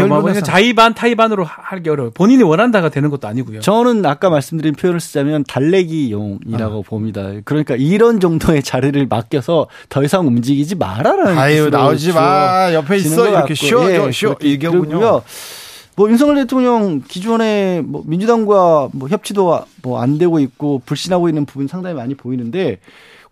[0.08, 0.40] 변호사.
[0.40, 2.10] 자의반 타의반으로 하기 어려워요.
[2.12, 3.60] 본인이 원한다가 되는 것도 아니고요.
[3.60, 7.30] 저는 아까 말씀드린 표현을 쓰자면 달래기용이라고 봅니다.
[7.44, 13.28] 그러니까 이런 정도의 자리를 맡겨서 더 이상 움직이지 마라라는 아유 나오지 마 옆에 있어 것
[13.30, 14.34] 이렇게 쉬어 예, 쉬어.
[14.34, 15.22] 그러고요.
[15.96, 21.64] 뭐 윤석열 대통령 기존에 뭐 민주당과 뭐 협치도 뭐 안 되고 있고 불신하고 있는 부분
[21.64, 22.78] 이 상당히 많이 보이는데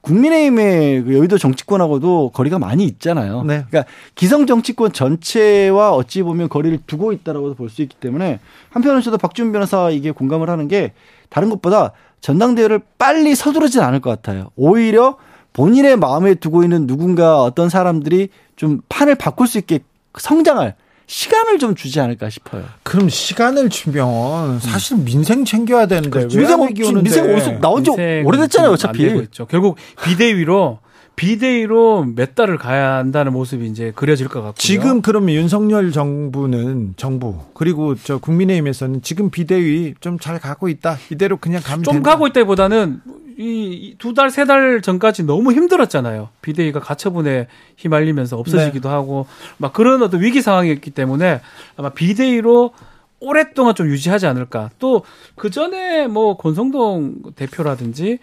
[0.06, 3.42] 국민의힘의 그 여의도 정치권하고도 거리가 많이 있잖아요.
[3.42, 3.64] 네.
[3.68, 8.38] 그러니까 기성 정치권 전체와 어찌 보면 거리를 두고 있다라고 볼수 있기 때문에
[8.70, 10.92] 한편으로 저도 박준 변호사 이게 공감을 하는 게
[11.28, 14.50] 다른 것보다 전당대회를 빨리 서두르진 않을 것 같아요.
[14.54, 15.16] 오히려
[15.52, 19.80] 본인의 마음에 두고 있는 누군가 어떤 사람들이 좀 판을 바꿀 수 있게
[20.16, 22.64] 성장할 시간을 좀 주지 않을까 싶어요.
[22.82, 26.28] 그럼 시간을 주면 사실 민생 챙겨야 되는데 음.
[26.28, 29.04] 민생 오는데 민생 어디서 나온 지 오래됐잖아요, 어차피.
[29.22, 29.46] 있죠.
[29.46, 30.80] 결국 비대위로
[31.14, 34.54] 비대위로 몇 달을 가야 한다는 모습이 이제 그려질 것 같고요.
[34.58, 41.36] 지금 그러면 윤석열 정부는 정부 그리고 저 국민의힘에서는 지금 비대위 좀 잘 가고 있다 이대로
[41.38, 42.10] 그냥 가면 좀 된다.
[42.10, 43.00] 가고 있다기보다는
[43.38, 46.30] 이두 달 세 달 전까지 너무 힘들었잖아요.
[46.42, 49.26] 비대위가 가처분에 휘말리면서 없어지기도 하고
[49.58, 51.40] 막 그런 어떤 위기 상황이었기 때문에
[51.76, 52.72] 아마 비대위로
[53.20, 54.70] 오랫동안 좀 유지하지 않을까.
[54.78, 55.02] 또
[55.34, 58.18] 그 전에 뭐 권성동 대표라든지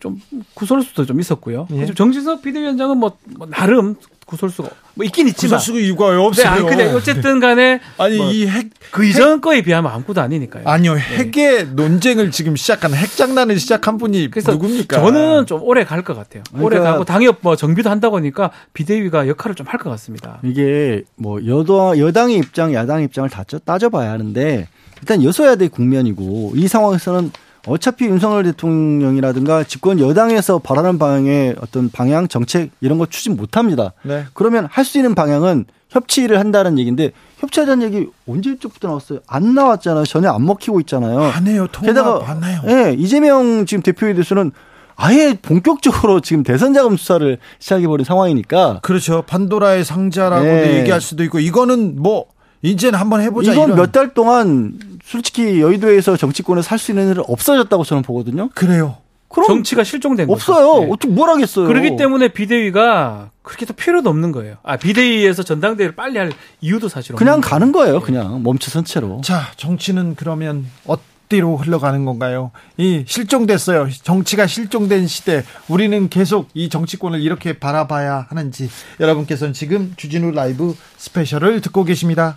[0.00, 0.20] 좀
[0.54, 1.68] 구설수도 좀 있었고요.
[1.72, 1.86] 예.
[1.86, 3.94] 정진석 비대위원장은 뭐, 뭐 나름
[4.26, 5.58] 구설수가 뭐 있긴 있지만.
[5.58, 6.46] 구설수가 이유가 왜 네, 없어요.
[6.48, 10.64] 아니, 근데 어쨌든 간에 아니 뭐 이핵그 이전 거에 비하면 아무것도 아니니까요.
[10.66, 15.00] 아니요 핵의 논쟁을 지금 시작한 핵 장난을 시작한 분이 그래서 누굽니까?
[15.00, 16.42] 저는 좀 오래 갈 것 같아요.
[16.54, 20.38] 오래 그러니까- 가고 당협 뭐 정비도 한다고 하니까 비대위가 역할을 좀 할 것 같습니다.
[20.42, 24.68] 이게 뭐 여당 여당의 입장, 야당의 입장을 다 쪄- 따져봐야 하는데
[25.00, 27.32] 일단 여소야대 국면이고 이 상황에서는
[27.66, 33.92] 어차피 윤석열 대통령이라든가 집권 여당에서 바라는 방향의 어떤 방향 정책 이런 거 추진 못 합니다.
[34.02, 34.24] 네.
[34.34, 39.20] 그러면 할 수 있는 방향은 협치를 한다는 얘기인데 협치하자는 얘기 언제부터 나왔어요?
[39.28, 40.04] 안 나왔잖아요.
[40.04, 41.20] 전혀 안 먹히고 있잖아요.
[41.20, 41.66] 안 해요.
[41.84, 42.60] 게다가 안 해요.
[42.66, 44.52] 예, 이재명 지금 대표에 대해서는
[44.96, 49.22] 아예 본격적으로 지금 대선 자금 수사를 시작해버린 상황이니까 그렇죠.
[49.26, 50.80] 판도라의 상자라고도 네.
[50.80, 52.26] 얘기할 수도 있고 이거는 뭐
[52.62, 53.52] 이제는 한번 해보자.
[53.52, 53.74] 이건.
[53.74, 58.48] 몇 달 동안 솔직히 여의도에서 정치권에 살 수 있는 일은 없어졌다고 저는 보거든요.
[58.54, 58.96] 그래요.
[59.28, 60.34] 그럼 정치가 실종된 거죠.
[60.34, 60.84] 없어요.
[60.84, 60.90] 네.
[60.92, 61.66] 어떻게 뭘 하겠어요.
[61.66, 64.56] 그렇기 때문에 비대위가 그렇게 더 필요도 없는 거예요.
[64.62, 67.50] 아 비대위에서 전당대회를 빨리 할 이유도 사실 없는 그냥 거예요.
[67.50, 68.00] 가는 거예요.
[68.00, 69.20] 그냥 멈춰선 채로.
[69.24, 72.50] 자, 정치는 그러면 어디로 흘러가는 건가요?
[72.76, 73.88] 이 실종됐어요.
[74.02, 75.44] 정치가 실종된 시대.
[75.66, 78.68] 우리는 계속 이 정치권을 이렇게 바라봐야 하는지
[79.00, 82.36] 여러분께서는 지금 주진우 라이브 스페셜을 듣고 계십니다.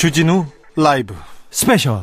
[0.00, 1.14] 주진우 라이브
[1.50, 2.02] 스페셜.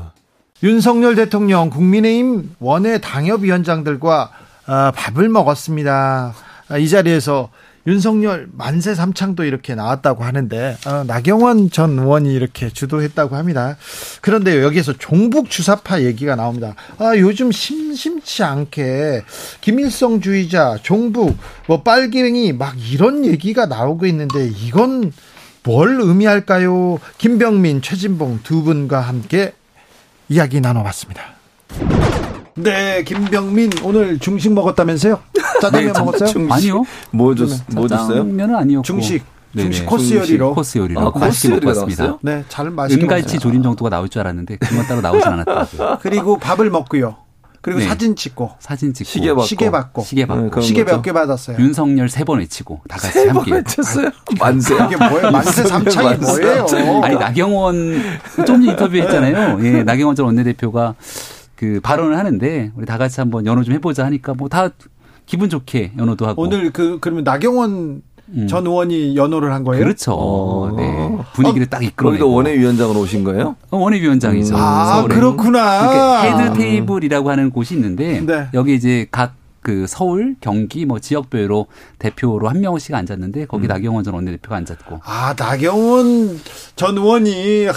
[0.62, 4.30] 윤석열 대통령 국민의힘 원외 당협위원장들과
[4.68, 6.36] 아, 밥을 먹었습니다.
[6.70, 7.50] 아, 이 자리에서
[7.88, 13.78] 윤석열 만세 삼창도 이렇게 나왔다고 하는데 어, 나경원 전 의원이 이렇게 주도했다고 합니다.
[14.22, 16.76] 그런데 여기에서 종북 주사파 얘기가 나옵니다.
[17.00, 19.24] 아 요즘 심심치 않게
[19.60, 25.12] 김일성 주의자, 종북, 뭐 빨갱이 막 이런 얘기가 나오고 있는데 이건
[25.68, 26.98] 뭘 의미할까요?
[27.18, 29.54] 김병민, 최진봉 두 분과 함께
[30.30, 31.22] 이야기 나눠봤습니다.
[32.56, 35.20] 네, 김병민 오늘 중식 먹었다면서요?
[35.62, 36.30] 짜장면 네, 먹었어요?
[36.30, 36.54] 중식.
[36.54, 36.86] 아니요.
[37.12, 38.08] 뭐 줬, 뭐 줬어요?
[38.08, 38.84] 짜장면은 아니었고.
[38.84, 39.70] 중식, 네네.
[39.72, 40.54] 중식 코스 요리로.
[40.56, 41.80] 코스 요리로 아, 맛있게 코스.
[41.80, 42.20] 나왔어요?
[42.22, 43.40] 네, 잘 맛있게 은갈치 먹었어요.
[43.40, 45.98] 조림 정도가 나올 줄 알았는데 그만 따로 나오진 않았더라고요.
[46.02, 47.18] 그리고 밥을 먹고요.
[47.68, 47.86] 그리고 네.
[47.86, 49.42] 사진 찍고 사진 찍고 시계 받고.
[49.44, 50.84] 시계 받고 시계 받고 네, 시계.
[50.86, 51.58] 몇 개 받았어요.
[51.60, 53.52] 윤석열 세 번 외치고 다 같이 세번 함께.
[53.56, 54.10] 외쳤어요?
[54.40, 54.74] 만세.
[54.86, 55.32] 이게 뭐예요?
[55.32, 56.66] 만세 삼창이 뭐예요?
[57.04, 58.02] 아니 나경원
[58.38, 59.60] 좀 전에 인터뷰했잖아요.
[59.66, 60.96] 예, 나경원 전 원내대표가
[61.58, 64.70] 그 발언을 하는데 우리 다 같이 한번 연호 좀 해보자 하니까 뭐 다
[65.26, 66.44] 기분 좋게 연호도 하고.
[66.44, 68.48] 오늘 그 그러면 나경원 음.
[68.48, 69.84] 전 의원이 연호를 한 거예요?
[69.84, 70.14] 그렇죠.
[70.14, 70.74] 어.
[70.78, 71.07] 네.
[71.34, 72.26] 분위기를 딱 이끌어내고.
[72.26, 73.56] 거기도 원외위원장으로 오신 거예요?
[73.70, 74.56] 어, 원외위원장이죠.
[74.58, 75.16] 아, 서울에.
[75.16, 75.90] 그렇구나.
[75.90, 78.48] 그러니까 헤드 테이블이라고 하는 곳이 있는데 네.
[78.54, 79.34] 여기 이제 각
[79.68, 81.68] 그 서울, 경기 뭐 지역별로
[82.00, 86.40] 대표로 한 명씩 앉았는데 거기 나경원 전 원내대표가 앉았고 아, 나경원
[86.78, 87.74] 전 의원이 하,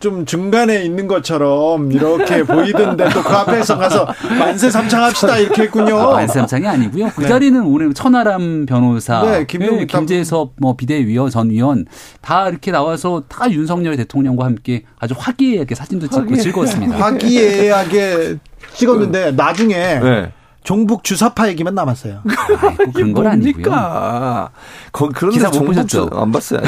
[0.00, 5.96] 좀 중간에 있는 것처럼 이렇게 보이던데 또 그 앞에서 가서 만세 삼창합시다 이렇게 했군요.
[5.96, 7.10] 아, 만삼창이 아니고요.
[7.14, 11.86] 그 자리는 오늘 천하람 변호사, 네, 김병민 네, 김재섭 뭐 비대위원 전 위원
[12.20, 16.96] 다 이렇게 나와서 다 윤석열 대통령과 함께 아주 화기애애하게 사진도 찍고 즐거웠습니다.
[16.98, 18.38] 화기애애하게
[18.74, 20.32] 찍었는데 나중에 네.
[20.64, 22.22] 종북 주사파 얘기만 남았어요.
[22.78, 23.64] 아이고, 그런 건 아니고요.
[23.64, 26.10] 거, 그런데 기사 못 보셨죠?
[26.10, 26.60] 주, 안 봤어요.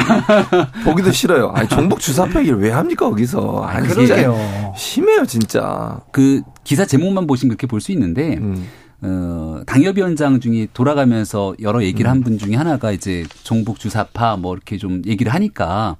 [0.83, 1.51] 보기도 싫어요.
[1.55, 3.63] 아니, 종북 주사파 얘기를 왜 합니까, 거기서.
[3.63, 4.73] 아니, 그러게요.
[4.75, 5.99] 심해요, 진짜.
[6.11, 8.67] 그 기사 제목만 보시면 그렇게 볼 수 있는데 음.
[9.01, 15.03] 어, 당협위원장 중에 돌아가면서 여러 얘기를 한분 중에 하나가 이제 종북 주사파 뭐 이렇게 좀
[15.05, 15.97] 얘기를 하니까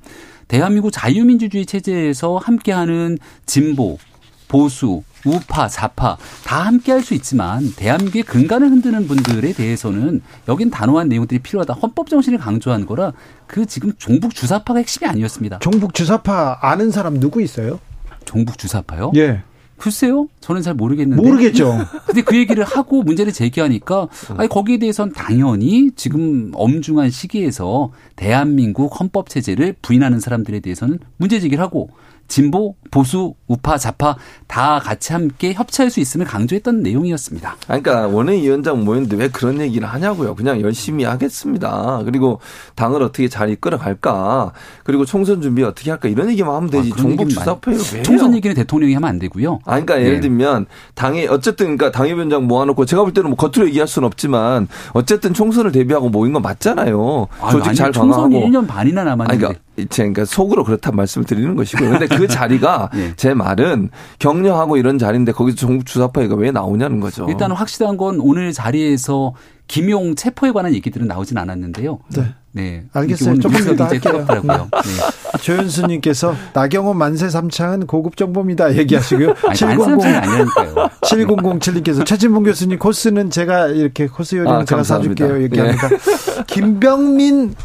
[0.48, 4.00] 대한민국 자유민주주의 체제에서 함께하는 진보,
[4.48, 11.08] 보수, 우파, 좌파 다 함께 할 수 있지만 대한민국의 근간을 흔드는 분들에 대해서는 여긴 단호한
[11.08, 11.74] 내용들이 필요하다.
[11.76, 13.14] 헌법 정신을 강조한 거라
[13.46, 15.60] 그 지금 종북 주사파가 핵심이 아니었습니다.
[15.60, 17.80] 종북 주사파 아는 사람 누구 있어요?
[18.26, 19.12] 종북 주사파요?
[19.18, 19.44] 예.
[19.78, 20.30] 글쎄요.
[20.40, 21.22] 저는 잘 모르겠는데.
[21.22, 21.78] 모르겠죠.
[22.08, 24.08] 근데 그 얘기를 하고 문제를 제기하니까
[24.38, 31.62] 아니 거기에 대해서는 당연히 지금 엄중한 시기에서 대한민국 헌법 체제를 부인하는 사람들에 대해서는 문제 제기를
[31.62, 31.90] 하고
[32.28, 34.16] 진보, 보수, 우파, 좌파
[34.48, 37.58] 다 같이 함께 협치할 수 있음을 강조했던 내용이었습니다.
[37.66, 40.36] 그러니까 원외위원장 모였는데 왜 그런 얘기를 하냐고요.
[40.36, 42.02] 그냥 열심히 하겠습니다.
[42.06, 42.40] 그리고
[42.76, 44.54] 당을 어떻게 잘 이끌어갈까.
[44.84, 46.08] 그리고 총선 준비 어떻게 할까.
[46.08, 46.92] 이런 얘기만 하면 되지.
[46.92, 48.04] 아, 왜 해요?
[48.04, 49.60] 총선 얘기는 대통령이 하면 안 되고요.
[49.66, 50.22] 아, 그러니까 예를 네.
[50.22, 55.34] 들면 당에 어쨌든 그러니까 당협위원장 모아놓고 제가 볼 때는 뭐 겉으로 얘기할 수는 없지만 어쨌든
[55.34, 57.28] 총선을 대비하고 모인 건 맞잖아요.
[57.42, 58.52] 아유, 조직 아니, 잘 총선이 강화하고.
[58.52, 61.90] 1년 반이나 아니, 남았는데 그러니까, 제가 속으로 그렇다는 말씀을 드리는 것이고요.
[61.92, 63.14] 근데 그 자리가 예.
[63.16, 67.26] 제 말은 격려하고 이런 자리인데 거기서 종북 주사파가 왜 나오냐는 거죠.
[67.30, 69.34] 일단 확실한 건 오늘 자리에서
[69.68, 72.00] 김용 체포에 관한 얘기들은 나오진 않았는데요.
[72.16, 72.34] 네.
[72.52, 72.84] 네.
[72.94, 73.40] 알겠어요.
[73.40, 74.00] 조금 이따 할게요.
[74.00, 74.70] 뜨겁더라고요.
[74.72, 75.38] 네.
[75.42, 78.76] 조현수님께서 나경원 만세 삼창은 고급 정보입니다.
[78.78, 79.34] 얘기하시고요.
[79.48, 80.76] 아니, 700 만삼천이 아니라니까요.
[81.02, 85.26] 7007님께서 최진봉 교수님 코스는 제가 이렇게 코스 요리는 아, 제가 감사합니다.
[85.26, 85.44] 사줄게요.
[85.44, 85.90] 얘기합니다.
[86.48, 87.56] 김병민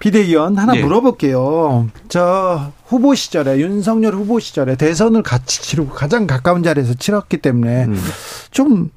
[0.00, 0.82] 비대위원 하나 네.
[0.82, 1.88] 물어볼게요.
[2.08, 8.02] 저 후보 시절에 윤석열 후보 시절에 대선을 같이 치르고 가장 가까운 자리에서 치렀기 때문에 음.
[8.50, 8.90] 좀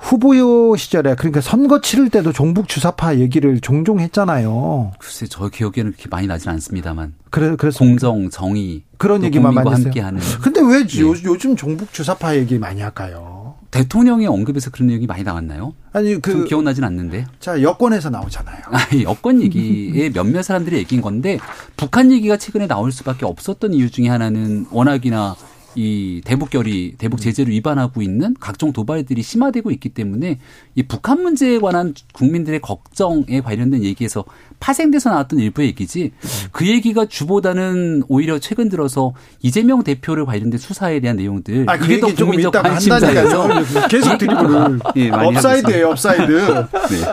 [0.00, 4.92] 후보 시절에 그러니까 선거 치를 때도 종북 주사파 얘기를 종종 했잖아요.
[4.98, 9.70] 글쎄 저 기억에는 그렇게 많이 나진 않습니다만 그래 그래서 공정, 정의 그런 또 얘기만 많이
[9.70, 9.84] 했어요.
[9.86, 11.00] 함께하는 근데 왜 예.
[11.00, 13.39] 요, 요즘 종북 주사파 얘기 많이 할까요?
[13.70, 15.74] 대통령의 언급에서 그런 내용이 많이 나왔나요?
[15.92, 17.26] 아니 좀그 기억나진 않는데.
[17.38, 18.62] 자 여권에서 나오잖아요.
[18.66, 21.38] 아니, 여권 얘기에 몇몇 사람들이 얘기인 건데
[21.76, 25.36] 북한 얘기가 최근에 나올 수밖에 없었던 이유 중에 하나는 워낙이나
[25.74, 30.38] 이 대북 결의, 대북 제재를 위반하고 있는 각종 도발들이 심화되고 있기 때문에
[30.74, 34.24] 이 북한 문제에 관한 국민들의 걱정에 관련된 얘기에서
[34.58, 36.12] 파생돼서 나왔던 일부 얘기지
[36.52, 42.00] 그 얘기가 주보다는 오히려 최근 들어서 이재명 대표를 관련된 수사에 대한 내용들 아, 그 이게
[42.00, 43.48] 더 얘기 조금 국민적 한다니까요.
[43.88, 44.80] 계속 드리블을.
[44.96, 46.66] 예, 오프사이드예요, 오프사이드.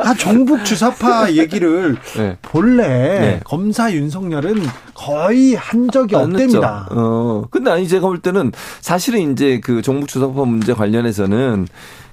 [0.03, 2.37] 아, 종북 주사파 얘기를 네.
[2.41, 3.39] 본래 네.
[3.43, 6.87] 검사 윤석열은 거의 한 적이 안 없답니다.
[6.91, 7.45] 어.
[7.49, 8.46] 근데 아니 제가 볼 때는
[8.81, 11.67] 사실은 이제 그 종북 주사파 문제 관련해서는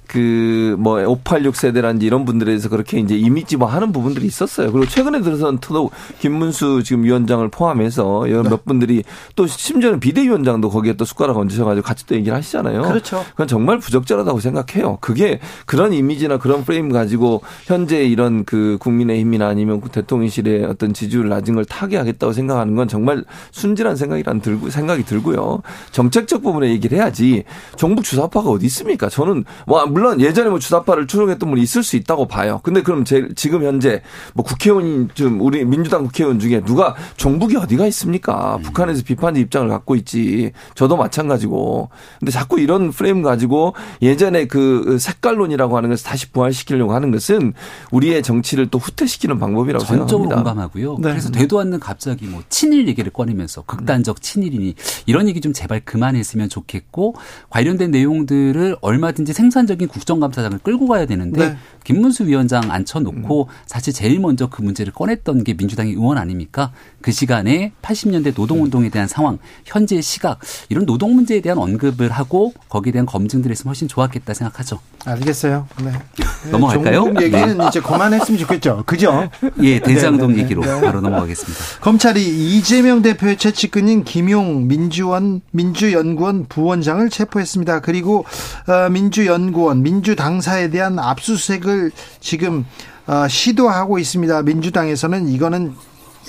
[0.07, 4.71] 그 뭐 586 세대란지 이런 분들에 대해서 그렇게 이제 이미지화 하는 부분들이 있었어요.
[4.71, 9.03] 그리고 최근에 들어서는 더더욱 김문수 지금 위원장을 포함해서 여러 몇 분들이
[9.35, 12.83] 또 심지어는 비대위원장도 거기에 또 숟가락 얹으셔가지고 같이 또 얘기를 하시잖아요.
[12.83, 13.23] 그렇죠.
[13.31, 14.97] 그건 정말 부적절하다고 생각해요.
[15.01, 21.29] 그게 그런 이미지나 그런 프레임 가지고 현재 이런 그 국민의힘이나 아니면 그 대통령실의 어떤 지지율
[21.29, 25.61] 낮은 걸 타개하겠다고 생각하는 건 정말 순진한 생각이란 들고 생각이 들고요.
[25.91, 27.43] 정책적 부분에 얘기를 해야지
[27.75, 29.09] 종북 주사파가 어디 있습니까?
[29.09, 32.59] 저는 뭐 물론 예전에 뭐 주사파를 추종했던 분이 있을 수 있다고 봐요.
[32.63, 34.01] 근데 그럼 제, 지금 현재
[34.33, 38.57] 뭐 국회의원이 좀 우리 민주당 국회의원 중에 누가 종북이 어디가 있습니까?
[38.61, 40.51] 북한에서 비판의 입장을 갖고 있지.
[40.73, 41.87] 저도 마찬가지고.
[42.19, 47.53] 근데 자꾸 이런 프레임 가지고 예전에 그 색깔론이라고 하는 것을 다시 부활시키려고 하는 것은
[47.91, 50.35] 우리의 정치를 또 후퇴시키는 방법이라고 전적으로 생각합니다.
[50.35, 50.97] 공감하고요.
[50.99, 51.11] 네.
[51.11, 56.49] 그래서 되도 않는 갑자기 뭐 친일 얘기를 꺼내면서 극단적 친일이니 이런 얘기 좀 제발 그만했으면
[56.49, 57.15] 좋겠고
[57.49, 61.57] 관련된 내용들을 얼마든지 생산적인 국정감사장을 끌고 가야 되는데 네.
[61.83, 66.71] 김문수 위원장 앉혀놓고 사실 제일 먼저 그 문제를 꺼냈던 게 민주당의 의원 아닙니까?
[67.01, 72.91] 그 시간에 80년대 노동운동에 대한 상황, 현재의 시각 이런 노동 문제에 대한 언급을 하고 거기에
[72.91, 74.79] 대한 검증들을 했으면 훨씬 좋았겠다 생각하죠.
[75.05, 75.67] 알겠어요.
[75.83, 75.91] 네.
[76.51, 77.13] 넘어갈까요?
[77.21, 78.83] 얘기는 이제 그만했으면 좋겠죠.
[78.85, 79.29] 그죠?
[79.61, 80.81] 예, 대장동 네, 네, 얘기로 네.
[80.81, 81.79] 바로 넘어가겠습니다.
[81.81, 82.21] 검찰이
[82.57, 87.81] 이재명 대표의 최측근인 김용 민주원 민주연구원 부원장을 체포했습니다.
[87.81, 88.25] 그리고
[88.67, 92.65] 어, 민주연구원 민주당사에 대한 압수수색을 지금
[93.07, 94.41] 어, 시도하고 있습니다.
[94.41, 95.75] 민주당에서는 이거는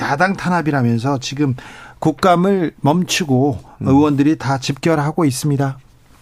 [0.00, 1.54] 야당 탄압이라면서 지금
[1.98, 5.78] 국감을 멈추고 의원들이 다 집결하고 있습니다.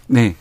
[0.07, 0.37] 네.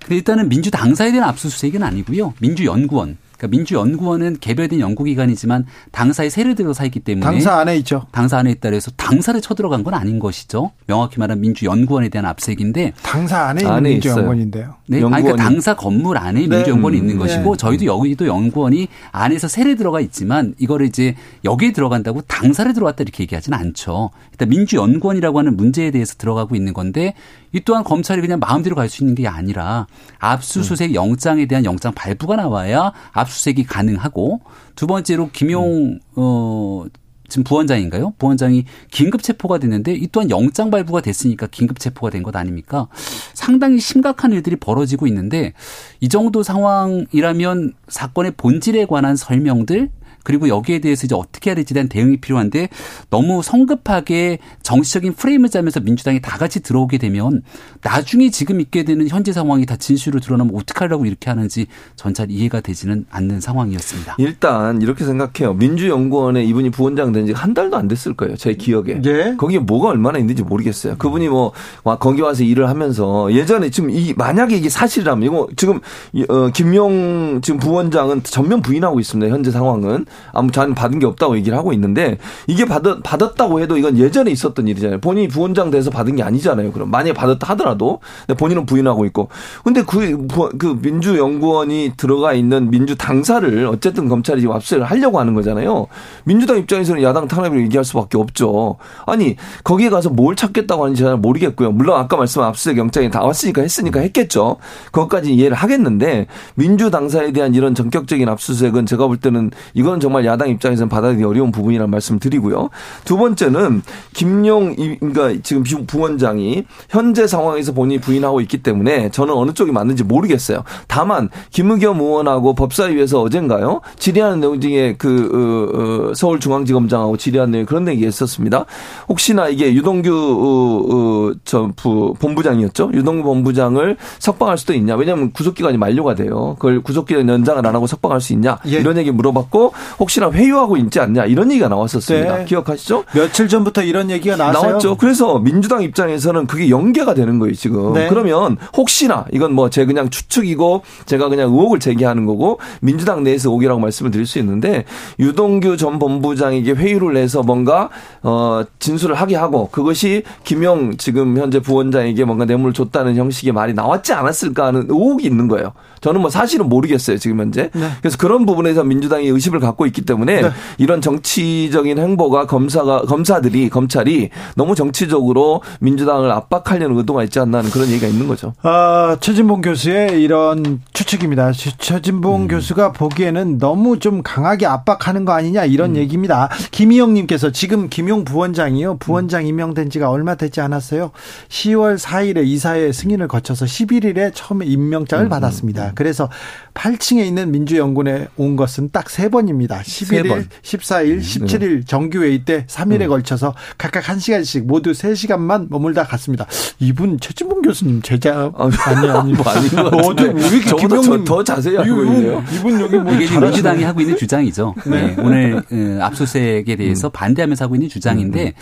[0.00, 2.34] 근데 일단은 민주당사에 대한 압수수색은 아니고요.
[2.40, 3.18] 민주연구원.
[3.44, 8.06] 그러니까 민주연구원은 개별된 연구기관이지만 당사에 세를 들어서 있기 때문에 당사 안에 있죠.
[8.10, 10.70] 당사 안에 있다 그래서 당사를 쳐들어간 건 아닌 것이죠.
[10.86, 14.74] 명확히 말하면 민주연구원에 대한 압색인데 당사 안에 있는 안에 민주연구원인데요.
[14.86, 15.22] 네, 아니, 연구원이.
[15.22, 16.56] 그러니까 당사 건물 안에 네.
[16.56, 17.56] 민주연구원이 음, 있는 것이고 네.
[17.56, 23.58] 저희도 여기도 연구원이 안에서 세례 들어가 있지만 이거를 이제 여기에 들어간다고 당사를 들어갔다 이렇게 얘기하지는
[23.58, 24.10] 않죠.
[24.32, 27.14] 일단 민주연구원이라고 하는 문제에 대해서 들어가고 있는 건데
[27.52, 29.86] 이 또한 검찰이 그냥 마음대로 갈 수 있는 게 아니라
[30.18, 30.94] 압수수색 음.
[30.94, 34.40] 영장에 대한 영장 발부가 나와야 압수 수색이 가능하고
[34.76, 35.30] 두 번째로 음.
[35.32, 36.84] 김용 어
[37.28, 38.14] 지금 부원장인가요?
[38.18, 42.88] 부원장이 긴급 체포가 됐는데 이 또한 영장 발부가 됐으니까 긴급 체포가 된 것 아닙니까?
[43.32, 45.52] 상당히 심각한 일들이 벌어지고 있는데
[46.00, 49.90] 이 정도 상황이라면 사건의 본질에 관한 설명들
[50.24, 52.68] 그리고 여기에 대해서 이제 어떻게 해야 될지에 대한 대응이 필요한데
[53.10, 57.42] 너무 성급하게 정치적인 프레임을 짜면서 민주당이 다 같이 들어오게 되면
[57.82, 61.66] 나중에 지금 있게 되는 현재 상황이 다 진실로 드러나면 어떡하려고 이렇게 하는지
[61.96, 64.14] 전 잘 이해가 되지는 않는 상황이었습니다.
[64.18, 65.54] 일단 이렇게 생각해요.
[65.54, 68.36] 민주연구원에 이분이 부원장 된 지 한 달도 안 됐을 거예요.
[68.36, 69.00] 제 기억에.
[69.04, 69.34] 예.
[69.36, 70.96] 거기에 뭐가 얼마나 있는지 모르겠어요.
[70.96, 71.52] 그분이 뭐
[71.82, 75.80] 와, 거기 와서 일을 하면서 예전에 지금 이 만약에 이게 사실이라면 이거 지금
[76.12, 79.30] 이, 어, 김용 지금 부원장은 전면 부인하고 있습니다.
[79.32, 83.98] 현재 상황은 아무 자는 받은 게 없다고 얘기를 하고 있는데 이게 받았 받았다고 해도 이건
[83.98, 85.00] 예전에 있었던 일이잖아요.
[85.00, 86.72] 본인이 부원장 돼서 받은 게 아니잖아요.
[86.72, 88.00] 그럼 만약에 받았다 하더라도
[88.38, 89.28] 본인은 부인하고 있고
[89.64, 95.34] 근데 그, 부- 그 민주연구원이 들어가 있는 민주 당사를 어쨌든 검찰이 지금 압수를 하려고 하는
[95.34, 95.86] 거잖아요.
[96.24, 98.76] 민주당 입장에서는 야당 탄압을 얘기할 수밖에 없죠.
[99.06, 101.72] 아니 거기에 가서 뭘 찾겠다고 하는지 잘 모르겠고요.
[101.72, 104.56] 물론 아까 말씀한 압수수색 영장이 다 왔으니까 했으니까 했겠죠.
[104.92, 110.50] 그것까지 이해를 하겠는데 민주 당사에 대한 이런 전격적인 압수수색은 제가 볼 때는 이건 정말 야당
[110.50, 112.68] 입장에서는 받아들이기 어려운 부분이라는 말씀 드리고요.
[113.06, 113.80] 두 번째는
[114.12, 119.72] 김용 이- 그러니까 지금 부- 부원장이 현재 상황에서 본인이 부인하고 있기 때문에 저는 어느 쪽이
[119.72, 120.62] 맞는지 모르겠어요.
[120.88, 127.88] 다만 김의겸 의원하고 법사위에서 어젠가요 질의하는 내용 중에 그 어, 어, 서울중앙지검장하고 질의한 내용 그런
[127.88, 128.66] 얘기가 있었습니다.
[129.08, 132.90] 혹시나 이게 유동규 어, 어, 본부장이었죠.
[132.92, 134.96] 유동규 본부장을 석방할 수도 있냐?
[134.96, 136.56] 왜냐하면 구속기간이 만료가 돼요.
[136.58, 138.58] 그걸 구속기간 연장을 안 하고 석방할 수 있냐?
[138.66, 138.78] 예.
[138.80, 141.26] 이런 얘기 물어봤고 혹시나 회유하고 있지 않냐?
[141.26, 142.38] 이런 얘기가 나왔었습니다.
[142.38, 142.44] 네.
[142.44, 143.04] 기억하시죠?
[143.14, 144.68] 며칠 전부터 이런 얘기가 나왔어요.
[144.70, 144.96] 나왔죠.
[144.96, 147.92] 그래서 민주당 입장에서는 그게 연계가 되는 거예요, 지금.
[147.92, 148.08] 네.
[148.08, 153.80] 그러면 혹시나 이건 뭐 제 그냥 추측이고 제가 그냥 의혹을 제기하는 거고 민주당 내에서 의혹이라고
[153.80, 154.84] 말씀을 드릴 수 있는데
[155.18, 157.88] 유동규 전 본부장에게 회유를 해서 뭔가
[158.22, 164.12] 어 진술을 하게 하고 그것이 김용 지금 현재 부원장에게 뭔가 뇌물을 줬다는 형식의 말이 나왔지
[164.12, 165.72] 않았을까 하는 의혹이 있는 거예요.
[166.00, 167.70] 저는 뭐 사실은 모르겠어요, 지금 현재.
[168.02, 170.50] 그래서 그런 부분에서 민주당이 의심을 갖고 있기 때문에 네.
[170.78, 177.88] 이런 정치적인 행보가 검사가 검사들이 검찰이 너무 정치적으로 민주당을 압박하려는 의도가 있지 않나 하는 그런
[177.88, 178.52] 얘기가 있는 거죠.
[178.62, 181.52] 아, 최진봉 교수의 이런 추측입니다.
[181.52, 182.48] 최- 최진봉 음.
[182.48, 185.96] 교수가 보기에는 너무 좀 강하게 압박하는 거 아니냐 이런 음.
[185.96, 186.48] 얘기입니다.
[186.70, 188.98] 김희영 님께서 지금 김용 부원장이요.
[188.98, 191.10] 부원장 임명된 지가 얼마 되지 않았어요.
[191.48, 195.92] 10월 4일에 이사회 승인을 거쳐서 11일에 처음에 음, 임명장을 받았습니다.
[195.94, 196.28] 그래서
[196.74, 199.73] 8층에 있는 민주연구원에 온 것은 딱 세 번입니다.
[199.82, 200.38] 11일, 번.
[200.38, 206.46] 음, 14일, 17일 정규회의 때 3일에 걸쳐서 각각 1시간씩 모두 3시간만 머물다 갔습니다.
[206.78, 210.22] 이분 최진봉 교수님 제자 아니 아니 뭐 아닌 것 같은데.
[210.24, 212.44] 왜 이렇게 김용님 더- 더 자세히 이분- 있네요.
[212.54, 213.42] 이분 여기 뭐 이게 지금.
[213.42, 214.74] 민주당이 하고 있는 주장이죠.
[214.86, 215.14] 네.
[215.18, 218.54] 오늘 어, 압수수색에 대해서 반대하면서 하고 있는 주장인데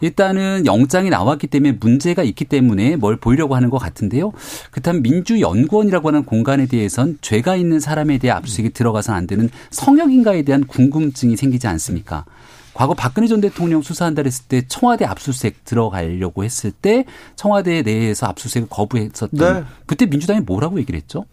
[0.00, 4.32] 일단은 영장이 나왔기 때문에 문제가 있기 때문에 뭘 보이려고 하는 것 같은데요.
[4.70, 10.64] 그렇다면 민주연구원이라고 하는 공간에 대해선 죄가 있는 사람에 대해 압수수색이 들어가서는 안 되는 성역인가에 대한
[10.66, 12.24] 궁금증이 생기지 않습니까?
[12.78, 18.68] 과거 박근혜 전 대통령 수사한다 했을 때 청와대 압수수색 들어가려고 했을 때 청와대 내에서 압수수색을
[18.70, 19.64] 거부했었던 네.
[19.86, 21.24] 그때 민주당이 뭐라고 얘기를 했죠?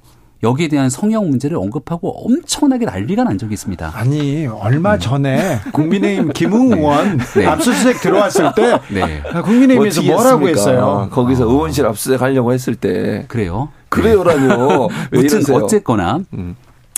[0.43, 3.91] 여기에 대한 성형 문제를 언급하고 엄청나게 난리가 난 적이 있습니다.
[3.95, 7.45] 아니 얼마 전에 국민의힘 김웅 의원 네.
[7.45, 9.21] 압수수색 들어왔을 때 네.
[9.43, 10.71] 국민의힘에서 어떻게 뭐라고 했습니까?
[10.71, 11.09] 했어요?
[11.11, 13.69] 거기서 의원실 압수수색 하려고 했을 때 그래요.
[13.89, 14.89] 그래요라뇨.
[15.11, 15.55] 이러세요?
[15.57, 16.55] 어쨌거나 음.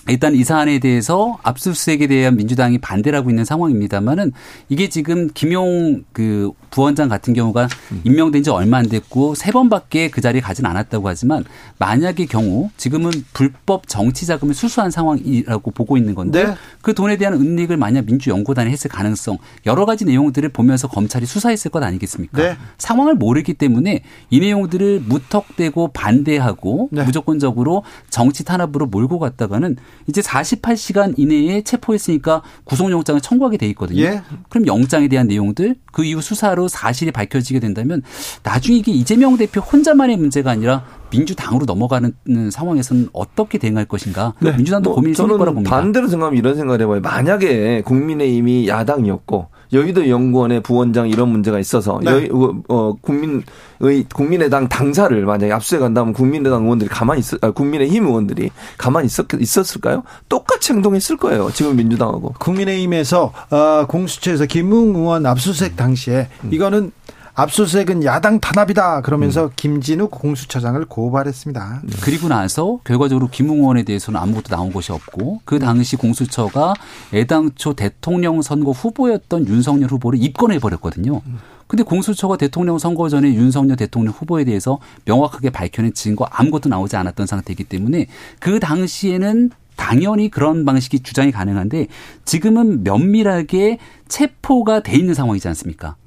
[0.07, 4.31] 일단 이 사안에 대해서 압수수색에 대한 민주당이 반대를 하고 있는 상황입니다만은
[4.69, 8.01] 이게 지금 김용 그 부원장 같은 경우가 음.
[8.03, 11.43] 임명된 지 얼마 안 됐고 세 번밖에 그 자리에 가진 않았다고 하지만
[11.79, 16.53] 만약의 경우 지금은 불법 정치 자금을 수수한 상황이라고 보고 있는 건데 네.
[16.81, 21.83] 그 돈에 대한 은닉을 만약 민주연구단이 했을 가능성 여러 가지 내용들을 보면서 검찰이 수사했을 것
[21.83, 22.41] 아니겠습니까?
[22.41, 22.57] 네.
[22.77, 27.03] 상황을 모르기 때문에 이 내용들을 무턱대고 반대하고 네.
[27.03, 29.77] 무조건적으로 정치 탄압으로 몰고 갔다가는
[30.07, 34.01] 이제 48시간 이내에 체포했으니까 구속영장을 청구하게 돼 있거든요.
[34.03, 34.21] 예.
[34.49, 38.01] 그럼 영장에 대한 내용들 그 이후 수사로 사실이 밝혀지게 된다면
[38.43, 42.13] 나중에 이게 이재명 대표 혼자만의 문제가 아니라 민주당으로 넘어가는
[42.51, 45.75] 상황에서는 어떻게 대응할 것인가 민주당도 뭐 고민이 생길 저는 거라고 봅니다.
[45.75, 47.01] 반대로 생각하면 이런 생각을 해봐요.
[47.01, 52.11] 만약에 국민의힘이 야당이었고 여의도 연구원의 부원장 이런 문제가 있어서 네.
[52.11, 52.29] 여의,
[52.69, 59.07] 어, 국민의 국민의당 당사를 만약에 압수해 간다면 국민의당 의원들이 가만히 있, 아, 국민의힘 의원들이 가만히
[59.07, 60.03] 있었, 있었을까요?
[60.29, 61.49] 똑같이 행동했을 거예요.
[61.53, 62.33] 지금 민주당하고.
[62.39, 66.49] 국민의힘에서 어, 공수처에서 김웅 의원 압수수색 당시에 음.
[66.53, 66.91] 이거는
[67.39, 71.83] 압수수색은 야당 탄압이다 그러면서 김진욱 공수처장을 고발했습니다.
[72.01, 76.73] 그리고 나서 결과적으로 김웅원에 대해서는 아무것도 나온 것이 없고 그 당시 공수처가
[77.13, 81.21] 애당초 대통령 선거 후보였던 윤석열 후보를 입건해 버렸거든요.
[81.67, 87.27] 근데 공수처가 대통령 선거 전에 윤석열 대통령 후보에 대해서 명확하게 밝혀낸 증거 아무것도 나오지 않았던
[87.27, 88.07] 상태이기 때문에
[88.39, 91.85] 그 당시에는 당연히 그런 방식이 주장이 가능한데
[92.25, 93.77] 지금은 면밀하게
[94.07, 95.97] 체포가 돼 있는 상황이지 않습니까?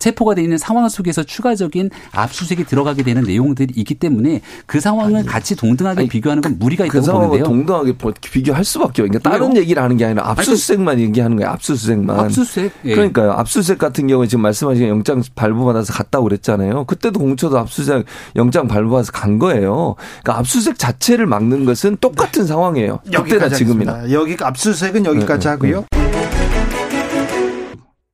[0.00, 5.26] 체포가 돼 있는 상황 속에서 추가적인 압수수색이 들어가게 되는 내용들이 있기 때문에 그 상황을 아니,
[5.26, 7.44] 같이 동등하게 아니, 비교하는 건 무리가 그 있다고 그 보는데요.
[7.44, 9.08] 동등하게 비교할 수밖에 없어요.
[9.08, 11.50] 그러니까 다른 얘기를 하는 게 아니라 압수수색만 아니, 얘기하는 거예요.
[11.50, 12.18] 압수수색만.
[12.18, 12.72] 압수수색.
[12.86, 12.94] 예.
[12.94, 13.32] 그러니까요.
[13.32, 16.84] 압수수색 같은 경우에 지금 말씀하신 영장 발부받아서 갔다고 그랬잖아요.
[16.84, 19.96] 그때도 공처도 압수수색 영장 발부받아서 간 거예요.
[20.22, 22.48] 그러니까 압수수색 자체를 막는 것은 똑같은 네.
[22.48, 23.00] 상황이에요.
[23.04, 24.10] 그때나 지금이나.
[24.10, 25.84] 여기 압수수색은 여기까지 네, 네 하고요.
[25.90, 26.00] 네.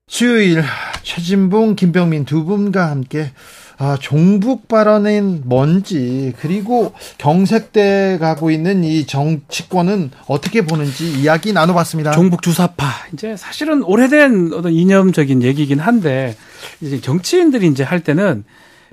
[0.08, 0.64] 수요일
[1.06, 3.30] 최진봉, 김병민 두 분과 함께
[3.78, 12.10] 아, 종북 발언은 뭔지 그리고 경색돼 가고 있는 이 정치권은 어떻게 보는지 이야기 나눠봤습니다.
[12.10, 16.34] 종북 주사파 이제 사실은 오래된 어떤 이념적인 얘기긴 한데
[16.80, 18.44] 이제 정치인들이 이제 할 때는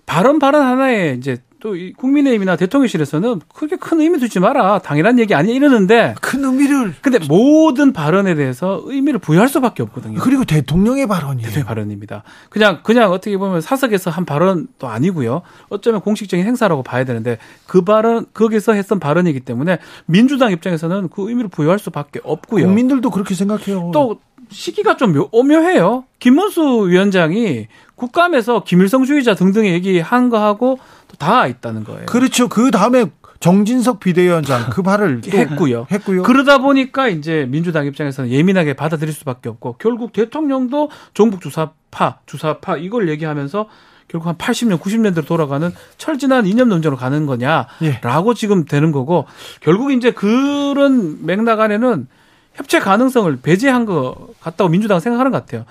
[0.06, 4.80] 발언 발언 하나에 이제 또 국민의힘이나 대통령실에서는 크게 큰 의미 두지 마라.
[4.80, 10.20] 당연한 얘기 아니야 이러는데 큰 의미를 근데 모든 발언에 대해서 의미를 부여할 수밖에 없거든요.
[10.20, 11.48] 그리고 대통령의 발언이에요.
[11.48, 12.24] 대통령 발언입니다.
[12.50, 15.42] 그냥 그냥 어떻게 보면 사석에서 한 발언도 아니고요.
[15.70, 21.50] 어쩌면 공식적인 행사라고 봐야 되는데 그 발언 거기서 했던 발언이기 때문에 민주당 입장에서는 그 의미를
[21.50, 22.66] 부여할 수밖에 없고요.
[22.66, 23.92] 국민들도 그렇게 생각해요.
[23.94, 26.04] 또 시기가 좀 오묘해요.
[26.20, 30.78] 김문수 위원장이 국감에서 김일성주의자 등등 얘기한 거하고
[31.18, 32.06] 다 있다는 거예요.
[32.06, 32.48] 그렇죠.
[32.48, 33.06] 그 다음에
[33.40, 35.86] 정진석 비대위원장 그 발을 했고요.
[35.92, 36.24] 했고요.
[36.24, 43.10] 그러다 보니까 이제 민주당 입장에서는 예민하게 받아들일 수밖에 없고 결국 대통령도 종북 주사파, 주사파 이걸
[43.10, 43.68] 얘기하면서
[44.08, 48.36] 결국 한 80년, 90년대로 돌아가는 철진한 이념 논쟁으로 가는 거냐라고 예.
[48.36, 49.26] 지금 되는 거고
[49.60, 52.08] 결국 이제 그런 맥락 안에는
[52.54, 55.66] 협체 가능성을 배제한 것 같다고 민주당 생각하는 것 같아요.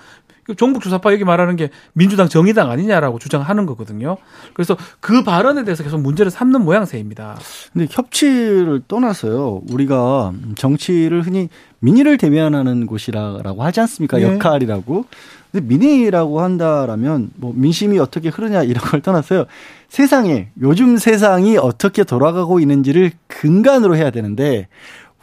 [0.57, 4.17] 종북 주사파 여기 말하는 게 민주당 정의당 아니냐라고 주장하는 거거든요.
[4.53, 7.37] 그래서 그 발언에 대해서 계속 문제를 삼는 모양새입니다.
[7.71, 9.61] 근데 협치를 떠나서요.
[9.69, 14.17] 우리가 정치를 흔히 민의를 대변하는 곳이라고 하지 않습니까?
[14.17, 14.23] 네.
[14.23, 15.05] 역할이라고.
[15.51, 19.45] 근데 민의라고 한다라면 뭐 민심이 어떻게 흐르냐 이런 걸 떠나서요.
[19.87, 24.67] 세상에 요즘 세상이 어떻게 돌아가고 있는지를 근간으로 해야 되는데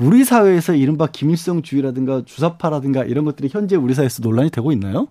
[0.01, 5.09] 우리 사회에서 이른바 김일성주의라든가 주사파라든가 이런 것들이 현재 우리 사회에서 논란이 되고 있나요?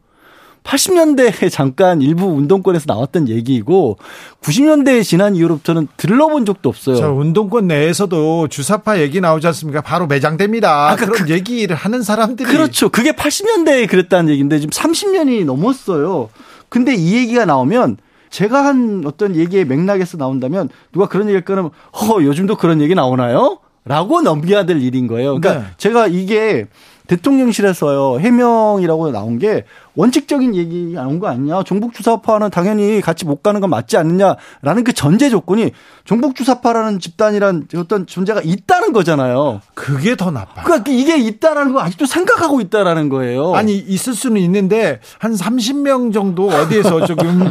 [0.63, 3.97] 80년대에 잠깐 일부 운동권에서 나왔던 얘기이고
[4.41, 6.95] 90년대에 지난 이후로부터는 들러본 적도 없어요.
[6.97, 9.81] 저 운동권 내에서도 주사파 얘기 나오지 않습니까?
[9.81, 10.89] 바로 매장됩니다.
[10.89, 12.89] 아까 그런 그, 얘기를 하는 사람들이 그렇죠.
[12.89, 16.29] 그게 80년대에 그랬다는 얘기인데 지금 30년이 넘었어요.
[16.67, 17.97] 근데 이 얘기가 나오면
[18.29, 23.59] 제가 한 어떤 얘기의 맥락에서 나온다면 누가 그런 얘기를 끊으면 허 요즘도 그런 얘기 나오나요?
[23.89, 25.39] 라고 넘겨야 될 일인 거예요.
[25.39, 25.73] 그러니까 네.
[25.77, 26.67] 제가 이게
[27.07, 29.65] 대통령실에서요 해명이라고 나온 게
[29.95, 34.93] 원칙적인 얘기 나온 거 아니냐 종북 주사파는 당연히 같이 못 가는 건 맞지 않느냐라는 그
[34.93, 35.71] 전제 조건이
[36.09, 39.61] 종북 주사파라는 집단이란 어떤 존재가 있다는 거잖아요.
[39.75, 40.63] 그게 더 나빠.
[40.63, 43.53] 그러니까 이게 있다라는 거 아직도 생각하고 있다라는 거예요.
[43.53, 47.43] 아니 있을 수는 있는데 한 30명 정도 어디에서 조금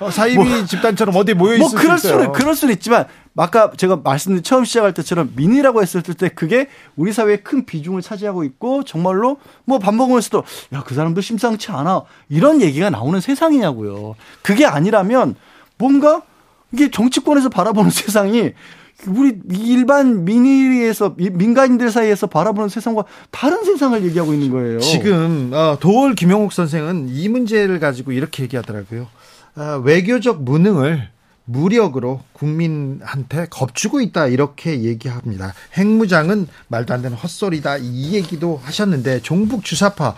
[0.00, 3.04] 어, 사이비 뭐, 집단처럼 어디 모여 있을 뭐 그럴 수는 그럴 수는 있지만
[3.36, 6.66] 아까 제가 말씀드린 처음 시작할 때처럼 민이라고 했을 때 그게
[6.96, 10.42] 우리 사회에 큰 비중을 차지하고 있고 정말로 뭐 밥 먹으면서도
[10.74, 14.16] 야 그 사람도 심상치 않아 이런 얘기가 나오는 세상이냐고요.
[14.42, 15.36] 그게 아니라면
[15.76, 16.22] 뭔가
[16.72, 18.52] 이게 정치권에서 바라보는 세상이
[19.06, 24.80] 우리 일반 민의에서 민간인들 사이에서 바라보는 세상과 다른 세상을 얘기하고 있는 거예요.
[24.80, 29.06] 지금 어, 도월 김영욱 선생은 이 문제를 가지고 이렇게 얘기하더라고요.
[29.56, 31.10] 어, 외교적 무능을
[31.48, 35.54] 무력으로 국민한테 겁주고 있다 이렇게 얘기합니다.
[35.74, 40.14] 핵무장은 말도 안 되는 헛소리다 이 얘기도 하셨는데 종북 주사파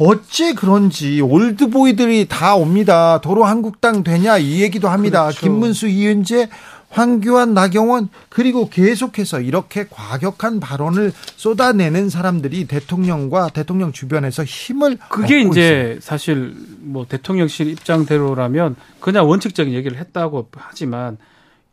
[0.00, 3.20] 어째 그런지 올드보이들이 다 옵니다.
[3.20, 5.22] 도로 한국당 되냐 이 얘기도 합니다.
[5.22, 5.40] 그렇죠.
[5.40, 6.48] 김문수 이은재
[6.92, 15.96] 황교안, 나경원 그리고 계속해서 이렇게 과격한 발언을 쏟아내는 사람들이 대통령과 대통령 주변에서 힘을 그게 이제
[15.96, 16.00] 있어요.
[16.00, 21.16] 사실 뭐 대통령실 입장대로라면 그냥 원칙적인 얘기를 했다고 하지만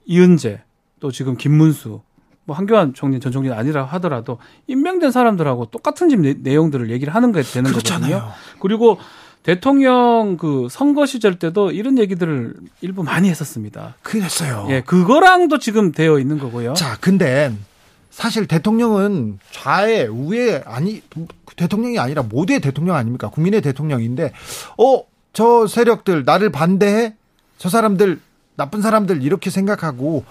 [0.06, 0.62] 이은재
[1.02, 2.02] 또 지금 김문수
[2.46, 7.32] 뭐 한교안 총리 전 총리 아니라 하더라도 임명된 사람들하고 똑같은 집 내 용들을 얘기를 하는
[7.32, 8.16] 게 되는 그렇잖아요.
[8.16, 8.34] 거거든요.
[8.60, 8.98] 그리고
[9.44, 13.96] 대통령 그 선거 시절 때도 이런 얘기들을 일부 많이 했었습니다.
[14.02, 14.68] 그랬어요.
[14.70, 16.74] 예, 그거랑도 지금 되어 있는 거고요.
[16.74, 17.52] 자, 근데
[18.12, 21.02] 사실 대통령은 좌에 우에 아니
[21.56, 23.30] 대통령이 아니라 모두의 대통령 아닙니까?
[23.30, 24.34] 국민의 대통령인데
[24.78, 27.16] 어, 저 세력들 나를 반대해?
[27.58, 28.20] 저 사람들
[28.56, 30.26] 나쁜 사람들 이렇게 생각하고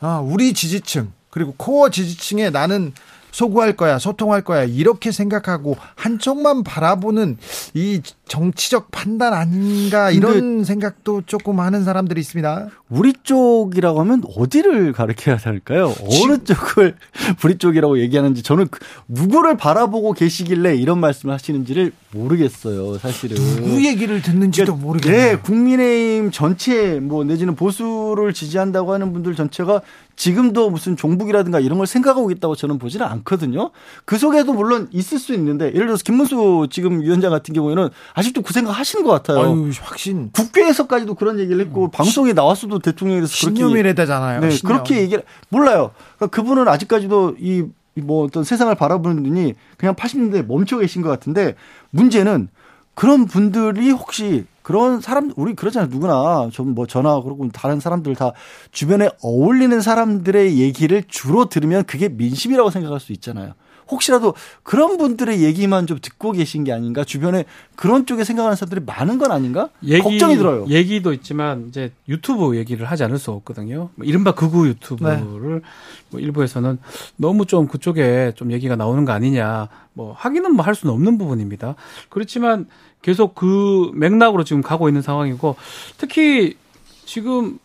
[0.00, 2.92] 아, 우리 지지층 그리고 코어 지지층에 나는
[3.34, 7.36] 소구할 거야, 소통할 거야 이렇게 생각하고 한쪽만 바라보는
[7.74, 12.68] 이 정치적 판단 아닌가 이런 생각도 조금 하는 사람들이 있습니다.
[12.88, 15.92] 우리 쪽이라고 하면 어디를 가르쳐야 할까요?
[16.00, 16.96] 어느 쪽을
[17.44, 23.36] 우리 쪽이라고 얘기하는지 저는 그 누구를 바라보고 계시길래 이런 말씀을 하시는지를 모르겠어요, 사실은.
[23.36, 25.22] 누구 얘기를 듣는지도 모르겠네요.
[25.32, 29.82] 네, 국민의힘 전체 뭐 내지는 보수를 지지한다고 하는 분들 전체가
[30.16, 33.70] 지금도 무슨 종북이라든가 이런 걸 생각하고 있다고 저는 보지는 않거든요.
[34.04, 38.52] 그 속에도 물론 있을 수 있는데 예를 들어서 김문수 지금 위원장 같은 경우에는 아직도 그
[38.54, 39.40] 생각 하시는 것 같아요.
[39.40, 40.30] 아유, 확신.
[40.32, 44.40] 국회에서까지도 그런 얘기를 했고 방송에 나왔어도 대통령에 대해서 그렇게 신념이래다잖아요.
[44.40, 44.72] 네, 신념.
[44.72, 45.90] 그렇게 얘기를 몰라요.
[46.16, 47.64] 그러니까 그분은 아직까지도 이
[48.02, 51.54] 뭐 어떤 세상을 바라보는 눈이 그냥 80년대에 멈춰 계신 것 같은데
[51.90, 52.48] 문제는
[52.94, 55.90] 그런 분들이 혹시 그런 사람 우리 그러잖아요.
[55.90, 58.32] 누구나 좀 뭐 전화 그러고 다른 사람들 다
[58.72, 63.52] 주변에 어울리는 사람들의 얘기를 주로 들으면 그게 민심이라고 생각할 수 있잖아요.
[63.90, 67.04] 혹시라도 그런 분들의 얘기만 좀 듣고 계신 게 아닌가?
[67.04, 67.44] 주변에
[67.76, 69.68] 그런 쪽에 생각하는 사람들이 많은 건 아닌가?
[70.02, 70.66] 걱정이 들어요.
[70.68, 73.90] 얘기도 있지만 이제 유튜브 얘기를 하지 않을 수 없거든요.
[73.94, 75.62] 뭐 이른바 극우 유튜브를
[76.10, 76.78] 뭐 일부에서는
[77.16, 79.68] 너무 좀 그쪽에 좀 얘기가 나오는 거 아니냐.
[79.92, 81.74] 뭐 하기는 뭐 할 수는 없는 부분입니다.
[82.08, 82.66] 그렇지만
[83.02, 85.56] 계속 그 맥락으로 지금 가고 있는 상황이고
[85.98, 86.56] 특히
[87.04, 87.58] 지금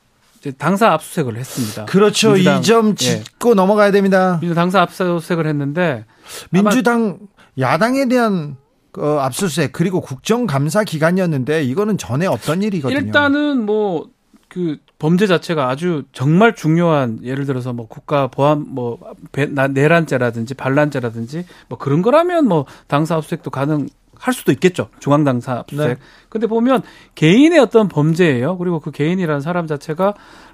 [0.58, 1.86] 당사 압수수색을 했습니다.
[1.86, 2.38] 그렇죠.
[2.38, 2.96] 이점 예.
[2.96, 4.38] 짚고 넘어가야 됩니다.
[4.42, 6.06] 민주당 당사 압수수색을 했는데
[6.52, 7.20] 민주당
[7.60, 8.56] 야당에 대한
[8.98, 13.00] 어, 압수수색 그리고 국정감사 기간이었는데 이거는 전에 없던 일이거든요.
[13.00, 14.08] 일단은 뭐
[14.52, 18.98] 그 범죄 자체가 아주 정말 중요한 예를 들어서 뭐 국가 보안 뭐
[19.32, 23.88] 배- 나- 내란죄라든지 반란죄라든지 뭐 그런 거라면 뭐 당사 압수수색도 가능
[24.20, 24.90] 할 수도 있겠죠.
[25.00, 25.98] 중앙 당사 압수수색.
[25.98, 26.06] 네.
[26.30, 26.84] 근데 보면
[27.16, 28.58] 개인의 어떤 범죄예요.
[28.58, 30.14] 그리고 그 개인이라는 사람 자체가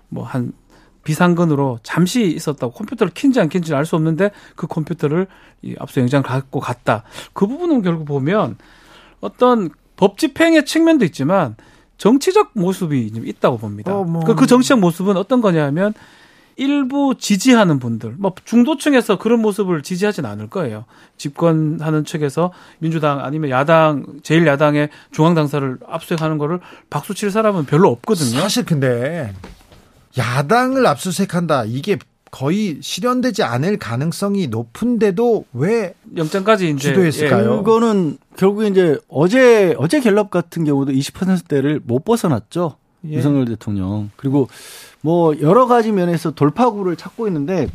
[0.10, 0.54] 뭐 한
[1.06, 5.28] 비상근으로 잠시 있었다고 컴퓨터를 킨지 안 킨지 알 수 없는데 그 컴퓨터를
[5.62, 7.04] 이 압수영장을 갖고 갔다.
[7.34, 8.58] 그 부분은 결국 보면
[9.22, 11.56] 어떤 법 집행의 측면도 있지만
[11.98, 13.96] 정치적 모습이 좀 있다고 봅니다.
[13.96, 14.24] 어, 뭐.
[14.24, 15.94] 그, 그 정치적 모습은 어떤 거냐면
[16.58, 20.86] 일부 지지하는 분들, 뭐 중도층에서 그런 모습을 지지하진 않을 거예요.
[21.18, 27.90] 집권하는 측에서 민주당 아니면 야당 제일 야당의 중앙 당사를 압수수색하는 거를 박수 칠 사람은 별로
[27.90, 28.40] 없거든요.
[28.40, 29.34] 사실 근데
[30.18, 31.98] 야당을 압수수색한다 이게
[32.32, 37.64] 거의 실현되지 않을 가능성이 높은데도 왜 영장까지 이제 주도했을까요?
[37.64, 42.76] 그거는 결국에 이제 어제 어제 갤럽 같은 경우도 20%대를 못 벗어났죠.
[43.10, 43.16] 예.
[43.16, 44.10] 윤석열 대통령.
[44.16, 44.48] 그리고
[45.02, 47.68] 뭐 여러 가지 면에서 돌파구를 찾고 있는데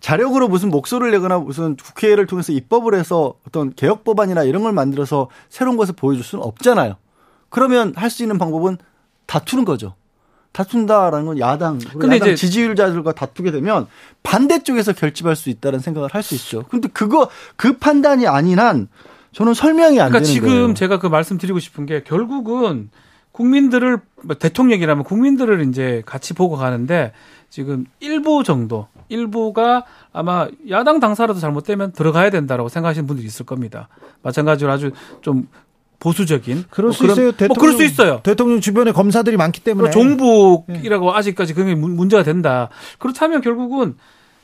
[0.00, 5.28] 자력으로 무슨 목소리를 내거나 무슨 국회를 통해서 입법을 해서 어떤 개혁 법안이나 이런 걸 만들어서
[5.48, 6.96] 새로운 것을 보여줄 수는 없잖아요.
[7.48, 8.76] 그러면 할 수 있는 방법은
[9.26, 9.94] 다투는 거죠.
[10.52, 13.86] 다툰다라는 건 야당, 근데 야당 이제- 지지율자들과 다투게 되면
[14.22, 16.62] 반대쪽에서 결집할 수 있다는 생각을 할 수 있죠.
[16.70, 18.88] 근데 그거 그 판단이 아닌 한
[19.32, 20.74] 저는 설명이 안 그러니까 되는 지금 거예요.
[20.74, 22.90] 제가 그 말씀드리고 싶은 게 결국은
[23.36, 27.12] 국민들을 뭐 대통령이라면 국민들을 이제 같이 보고 가는데
[27.50, 33.88] 지금 일부 정도 일부가 아마 야당 당사라도 잘못되면 들어가야 된다라고 생각하시는 분들이 있을 겁니다.
[34.22, 35.48] 마찬가지로 아주 좀
[35.98, 37.32] 보수적인 그럴 뭐수 그런- 있어요.
[37.48, 38.20] 뭐 그럴 수 있어요.
[38.22, 42.70] 대통령 주변에 검사들이 많기 때문에 종북이라고 아직까지 그게 문- 문제가 된다.
[42.98, 43.96] 그렇다면 결국은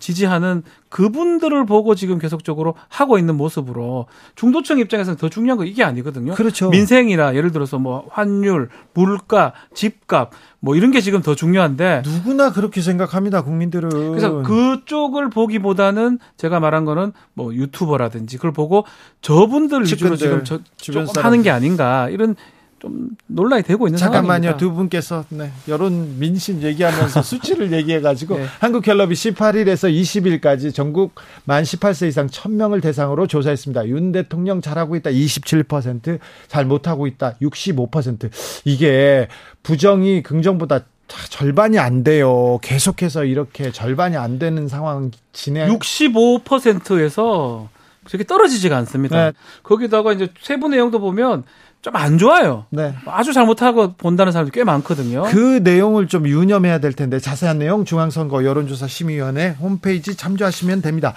[0.03, 6.35] 지지하는 그분들을 보고 지금 계속적으로 하고 있는 모습으로 중도층 입장에서는 더 중요한 건 이게 아니거든요.
[6.35, 6.71] 그렇죠.
[6.71, 12.81] 민생이나 예를 들어서 뭐 환율, 물가, 집값 뭐 이런 게 지금 더 중요한데 누구나 그렇게
[12.81, 13.43] 생각합니다.
[13.43, 13.89] 국민들은.
[14.11, 18.85] 그래서 그쪽을 보기보다는 제가 말한 거는 뭐 유튜버라든지 그걸 보고
[19.21, 21.07] 저분들 위주로 지금 저, 조금.
[21.23, 22.35] 하는 게 아닌가 이런
[22.83, 24.27] 좀 논란이 되고 있는 잠깐만요.
[24.27, 24.57] 상황입니다.
[24.57, 28.47] 두 분께서 네, 여론 민심 얘기하면서 수치를 얘기해가지고 네.
[28.59, 31.15] 한국갤럽이 18일에서 20일까지 전국
[31.45, 33.87] 만 18세 이상 1000명을 대상으로 조사했습니다.
[33.87, 36.19] 윤 대통령 잘하고 있다 27%,
[36.49, 38.29] 잘 못하고 있다 65%.
[38.65, 39.29] 이게
[39.63, 42.59] 부정이 긍정보다 절반이 안 돼요.
[42.63, 45.69] 계속해서 이렇게 절반이 안 되는 상황 진행.
[45.69, 47.69] 65%에서
[48.03, 49.27] 그렇게 떨어지지가 않습니다.
[49.27, 49.33] 네.
[49.63, 51.45] 거기다가 이제 세부 내용도 보면
[51.83, 52.65] 좀 안 좋아요.
[52.71, 52.95] 네.
[53.07, 55.25] 아주 잘못하고 본다는 사람들이 꽤 많거든요.
[55.25, 61.13] 그 내용을 좀 유념해야 될 텐데 자세한 내용 중앙선거 여론조사 심의위원회 홈페이지 참조하시면 됩니다.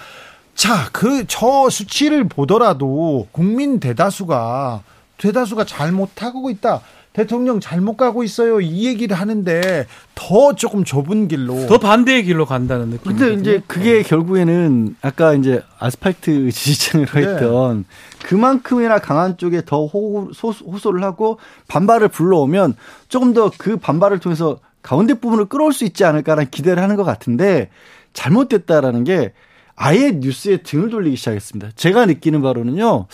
[0.56, 4.82] 자, 그 저 수치를 보더라도 국민 대다수가
[5.18, 6.80] 대다수가 잘못하고 있다.
[7.16, 8.60] 대통령 잘못 가고 있어요.
[8.60, 13.16] 이 얘기를 하는데 더 조금 좁은 길로 더 반대의 길로 간다는 느낌.
[13.16, 17.20] 근데 이제 그게 결국에는 아까 이제 아스팔트 지지층으로 네.
[17.20, 17.86] 했던
[18.22, 21.38] 그만큼이나 강한 쪽에 더 호, 소, 호소를 하고
[21.68, 22.76] 반발을 불러오면
[23.08, 27.70] 조금 더 그 반발을 통해서 가운데 부분을 끌어올 수 있지 않을까라는 기대를 하는 것 같은데
[28.12, 29.32] 잘못됐다라는 게
[29.74, 31.70] 아예 뉴스에 등을 돌리기 시작했습니다.
[31.76, 33.06] 제가 느끼는 바로는요.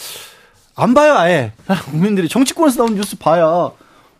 [0.74, 1.53] 안 봐요 아예
[1.90, 3.70] 국민들이 정치권에서 나온 뉴스 봐야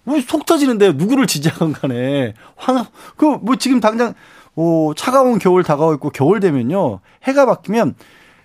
[0.05, 4.15] 뭐속 터지는데 누구를 지지하건 간에 황그 뭐 지금 당장
[4.55, 7.95] 어, 차가운 겨울 다가오고 있고 겨울 되면요 해가 바뀌면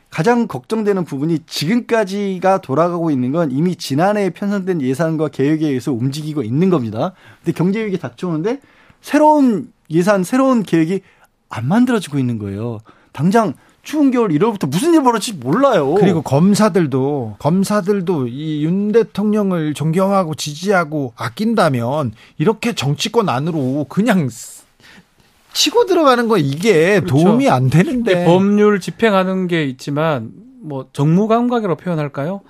[0.09, 6.69] 가장 걱정되는 부분이 지금까지가 돌아가고 있는 건 이미 지난해에 편성된 예산과 계획에 의해서 움직이고 있는
[6.69, 7.13] 겁니다.
[7.43, 8.61] 근데 경제 위기 닥쳐오는데
[9.01, 11.01] 새로운 예산, 새로운 계획이
[11.49, 12.79] 안 만들어지고 있는 거예요.
[13.11, 13.53] 당장
[13.87, 15.93] 추운 겨울 1월부터 무슨 일 벌어질지 몰라요.
[15.93, 24.27] 그리고 검사들도 검사들도 이 윤 대통령을 존경하고 지지하고 아낀다면 이렇게 정치권 안으로 그냥
[25.53, 27.15] 치고 들어가는 거 이게 그렇죠.
[27.15, 30.31] 도움이 안 되는데 법률 집행하는 게 있지만
[30.61, 32.41] 뭐 정무감각이라고 표현할까요?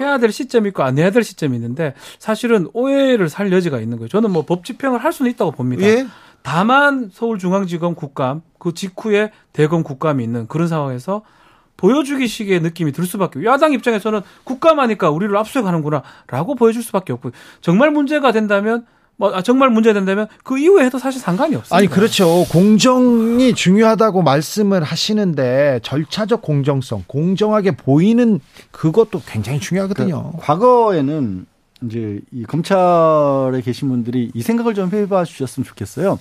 [0.00, 4.08] 해야 될 시점이 있고 안 해야 될 시점이 있는데 사실은 오해를 살 여지가 있는 거예요.
[4.08, 5.82] 저는 뭐 법 집행을 할 수는 있다고 봅니다.
[5.84, 6.06] 예?
[6.42, 11.22] 다만 서울중앙지검 국감 그 직후에 대검 국감이 있는 그런 상황에서
[11.76, 17.30] 보여주기식의 느낌이 들 수밖에 없고 야당 입장에서는 국감하니까 우리를 압수해가는구나라고 보여줄 수밖에 없고
[17.60, 18.84] 정말 문제가 된다면
[19.16, 21.76] 뭐 아, 정말 문제가 된다면 그 이후에 해도 사실 상관이 없습니다.
[21.76, 22.44] 아니 그렇죠.
[22.50, 30.32] 공정이 중요하다고 말씀을 하시는데 절차적 공정성, 공정하게 보이는 그것도 굉장히 중요하거든요.
[30.32, 31.46] 그 과거에는
[31.84, 36.18] 이제 이 검찰에 계신 분들이 이 생각을 좀 해봐 주셨으면 좋겠어요.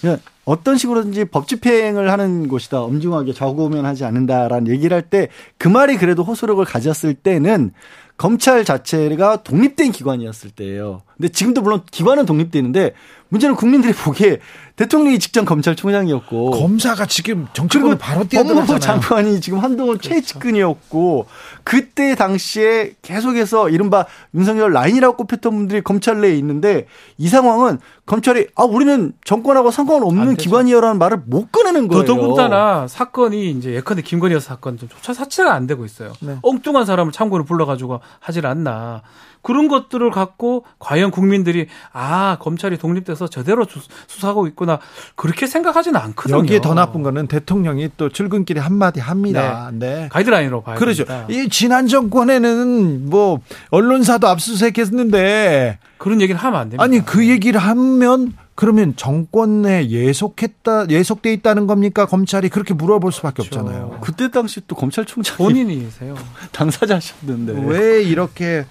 [0.00, 2.82] 그냥 어떤 식으로든지 법 집행을 하는 곳이다.
[2.82, 5.28] 엄중하게 저구면하지 않는다라는 얘기를 할 때
[5.58, 7.72] 그 말이 그래도 호소력을 가졌을 때는
[8.16, 11.02] 검찰 자체가 독립된 기관이었을 때예요.
[11.16, 12.94] 근데 지금도 물론 기관은 독립되는데
[13.28, 14.38] 문제는 국민들이 보기에
[14.76, 18.66] 대통령이 직전 검찰총장이었고 검사가 지금 정치권을 바로 뛰어들었잖아요.
[18.66, 21.26] 법무부 장관이 지금 한동안 최측근이었고
[21.62, 26.86] 그때 당시에 계속해서 이른바 윤석열 라인이라고 꼽혔던 분들이 검찰 내에 있는데
[27.18, 30.36] 이 상황은 검찰이 아 우리는 정권하고 상관없는.
[30.36, 32.04] 기관이라는 말을 못 꺼내는 거예요.
[32.04, 36.12] 더더군다나 사건이 이제 예컨대 김건희 여사 사건 좀 조차 자체가 안 되고 있어요.
[36.20, 36.36] 네.
[36.42, 39.02] 엉뚱한 사람을 참고로 불러가지고 하질 않나.
[39.44, 43.78] 그런 것들을 갖고 과연 국민들이 아 검찰이 독립돼서 제대로 수-
[44.08, 44.80] 수사하고 있구나
[45.14, 46.38] 그렇게 생각하지는 않거든요.
[46.38, 49.70] 여기에 더 나쁜 거는 대통령이 또 출근길에 한마디 합니다.
[49.72, 50.08] 네.
[50.10, 51.04] 가이드라인으로 봐야 그렇죠.
[51.04, 51.26] 됩니다.
[51.30, 53.38] 이 지난 정권에는 뭐
[53.70, 56.82] 언론사도 압수수색했는데 그런 얘기를 하면 안 됩니다.
[56.82, 63.60] 아니 그 얘기를 하면 그러면 정권에 예속했다 예속돼 있다는 겁니까 검찰이 그렇게 물어볼 수밖에 그렇죠.
[63.60, 63.98] 없잖아요.
[64.00, 66.14] 그때 당시 또 검찰총장이 본인이세요.
[66.52, 68.64] 당사자셨는데 왜 이렇게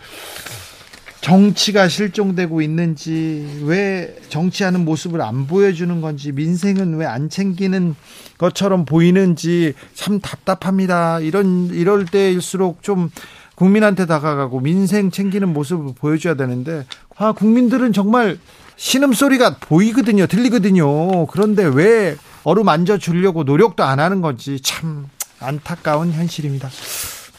[1.23, 7.95] 정치가 실종되고 있는지 왜 정치하는 모습을 안 보여주는 건지 민생은 왜 안 챙기는
[8.37, 11.19] 것처럼 보이는지 참 답답합니다.
[11.19, 13.09] 이런 이럴 때일수록 좀
[13.55, 18.37] 국민한테 다가가고 민생 챙기는 모습을 보여줘야 되는데 아 국민들은 정말
[18.75, 21.27] 신음 소리가 보이거든요, 들리거든요.
[21.27, 25.07] 그런데 왜 어루만져 주려고 노력도 안 하는 건지 참
[25.39, 26.69] 안타까운 현실입니다.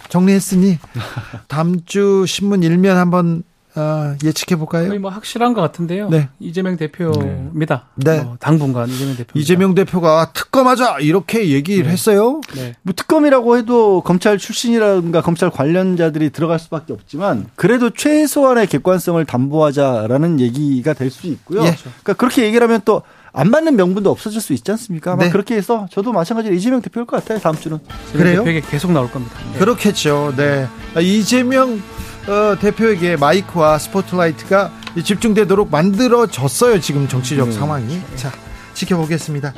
[0.09, 0.78] 정리했으니
[1.49, 3.43] 다음 주 신문 일면 한번
[3.77, 4.87] 어, 예측해 볼까요?
[4.89, 6.09] 거의 뭐 확실한 것 같은데요.
[6.09, 6.29] 네.
[6.39, 7.87] 이재명 대표입니다.
[7.97, 8.18] 네.
[8.20, 9.39] 어, 당분간 이재명 대표.
[9.39, 11.91] 이재명 대표가 특검하자 이렇게 얘기를 네.
[11.91, 12.41] 했어요.
[12.55, 12.75] 네.
[12.83, 20.93] 뭐 특검이라고 해도 검찰 출신이라든가 검찰 관련자들이 들어갈 수밖에 없지만 그래도 최소한의 객관성을 담보하자라는 얘기가
[20.93, 21.61] 될 수 있고요.
[21.64, 21.77] 예.
[21.77, 23.03] 그러니까 그렇게 얘기를 하면 또
[23.37, 25.16] 안 맞는 명분도 없어질 수 있지 않습니까?
[25.16, 25.29] 네.
[25.29, 27.41] 그렇게 해서 저도 마찬가지로 이재명 대표일 것 같아요.
[27.41, 27.81] 다음 주는.
[28.12, 28.39] 그래요?
[28.45, 29.35] 대표에게 계속 나올 겁니다.
[29.53, 29.59] 네.
[29.59, 30.33] 그렇겠죠.
[30.37, 30.68] 네.
[30.95, 31.83] 아, 이재명
[32.27, 34.70] 어, 대표에게 마이크와 스포트라이트가
[35.03, 36.81] 집중되도록 만들어졌어요.
[36.81, 38.01] 지금 정치적 상황이.
[38.16, 38.33] 자,
[38.75, 39.53] 지켜보겠습니다.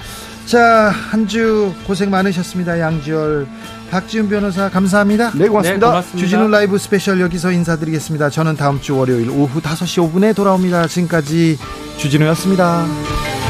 [0.47, 2.79] 자, 한 주 고생 많으셨습니다.
[2.81, 3.47] 양지열,
[3.91, 5.31] 박지훈 변호사 감사합니다.
[5.35, 5.87] 네, 고맙습니다.
[5.87, 6.19] 네, 고맙습니다.
[6.19, 8.31] 주진우 라이브 스페셜 여기서 인사드리겠습니다.
[8.31, 10.87] 저는 다음 주 월요일 오후 5시 5분에 돌아옵니다.
[10.89, 11.59] 지금까지
[11.99, 13.46] 주진우였습니다.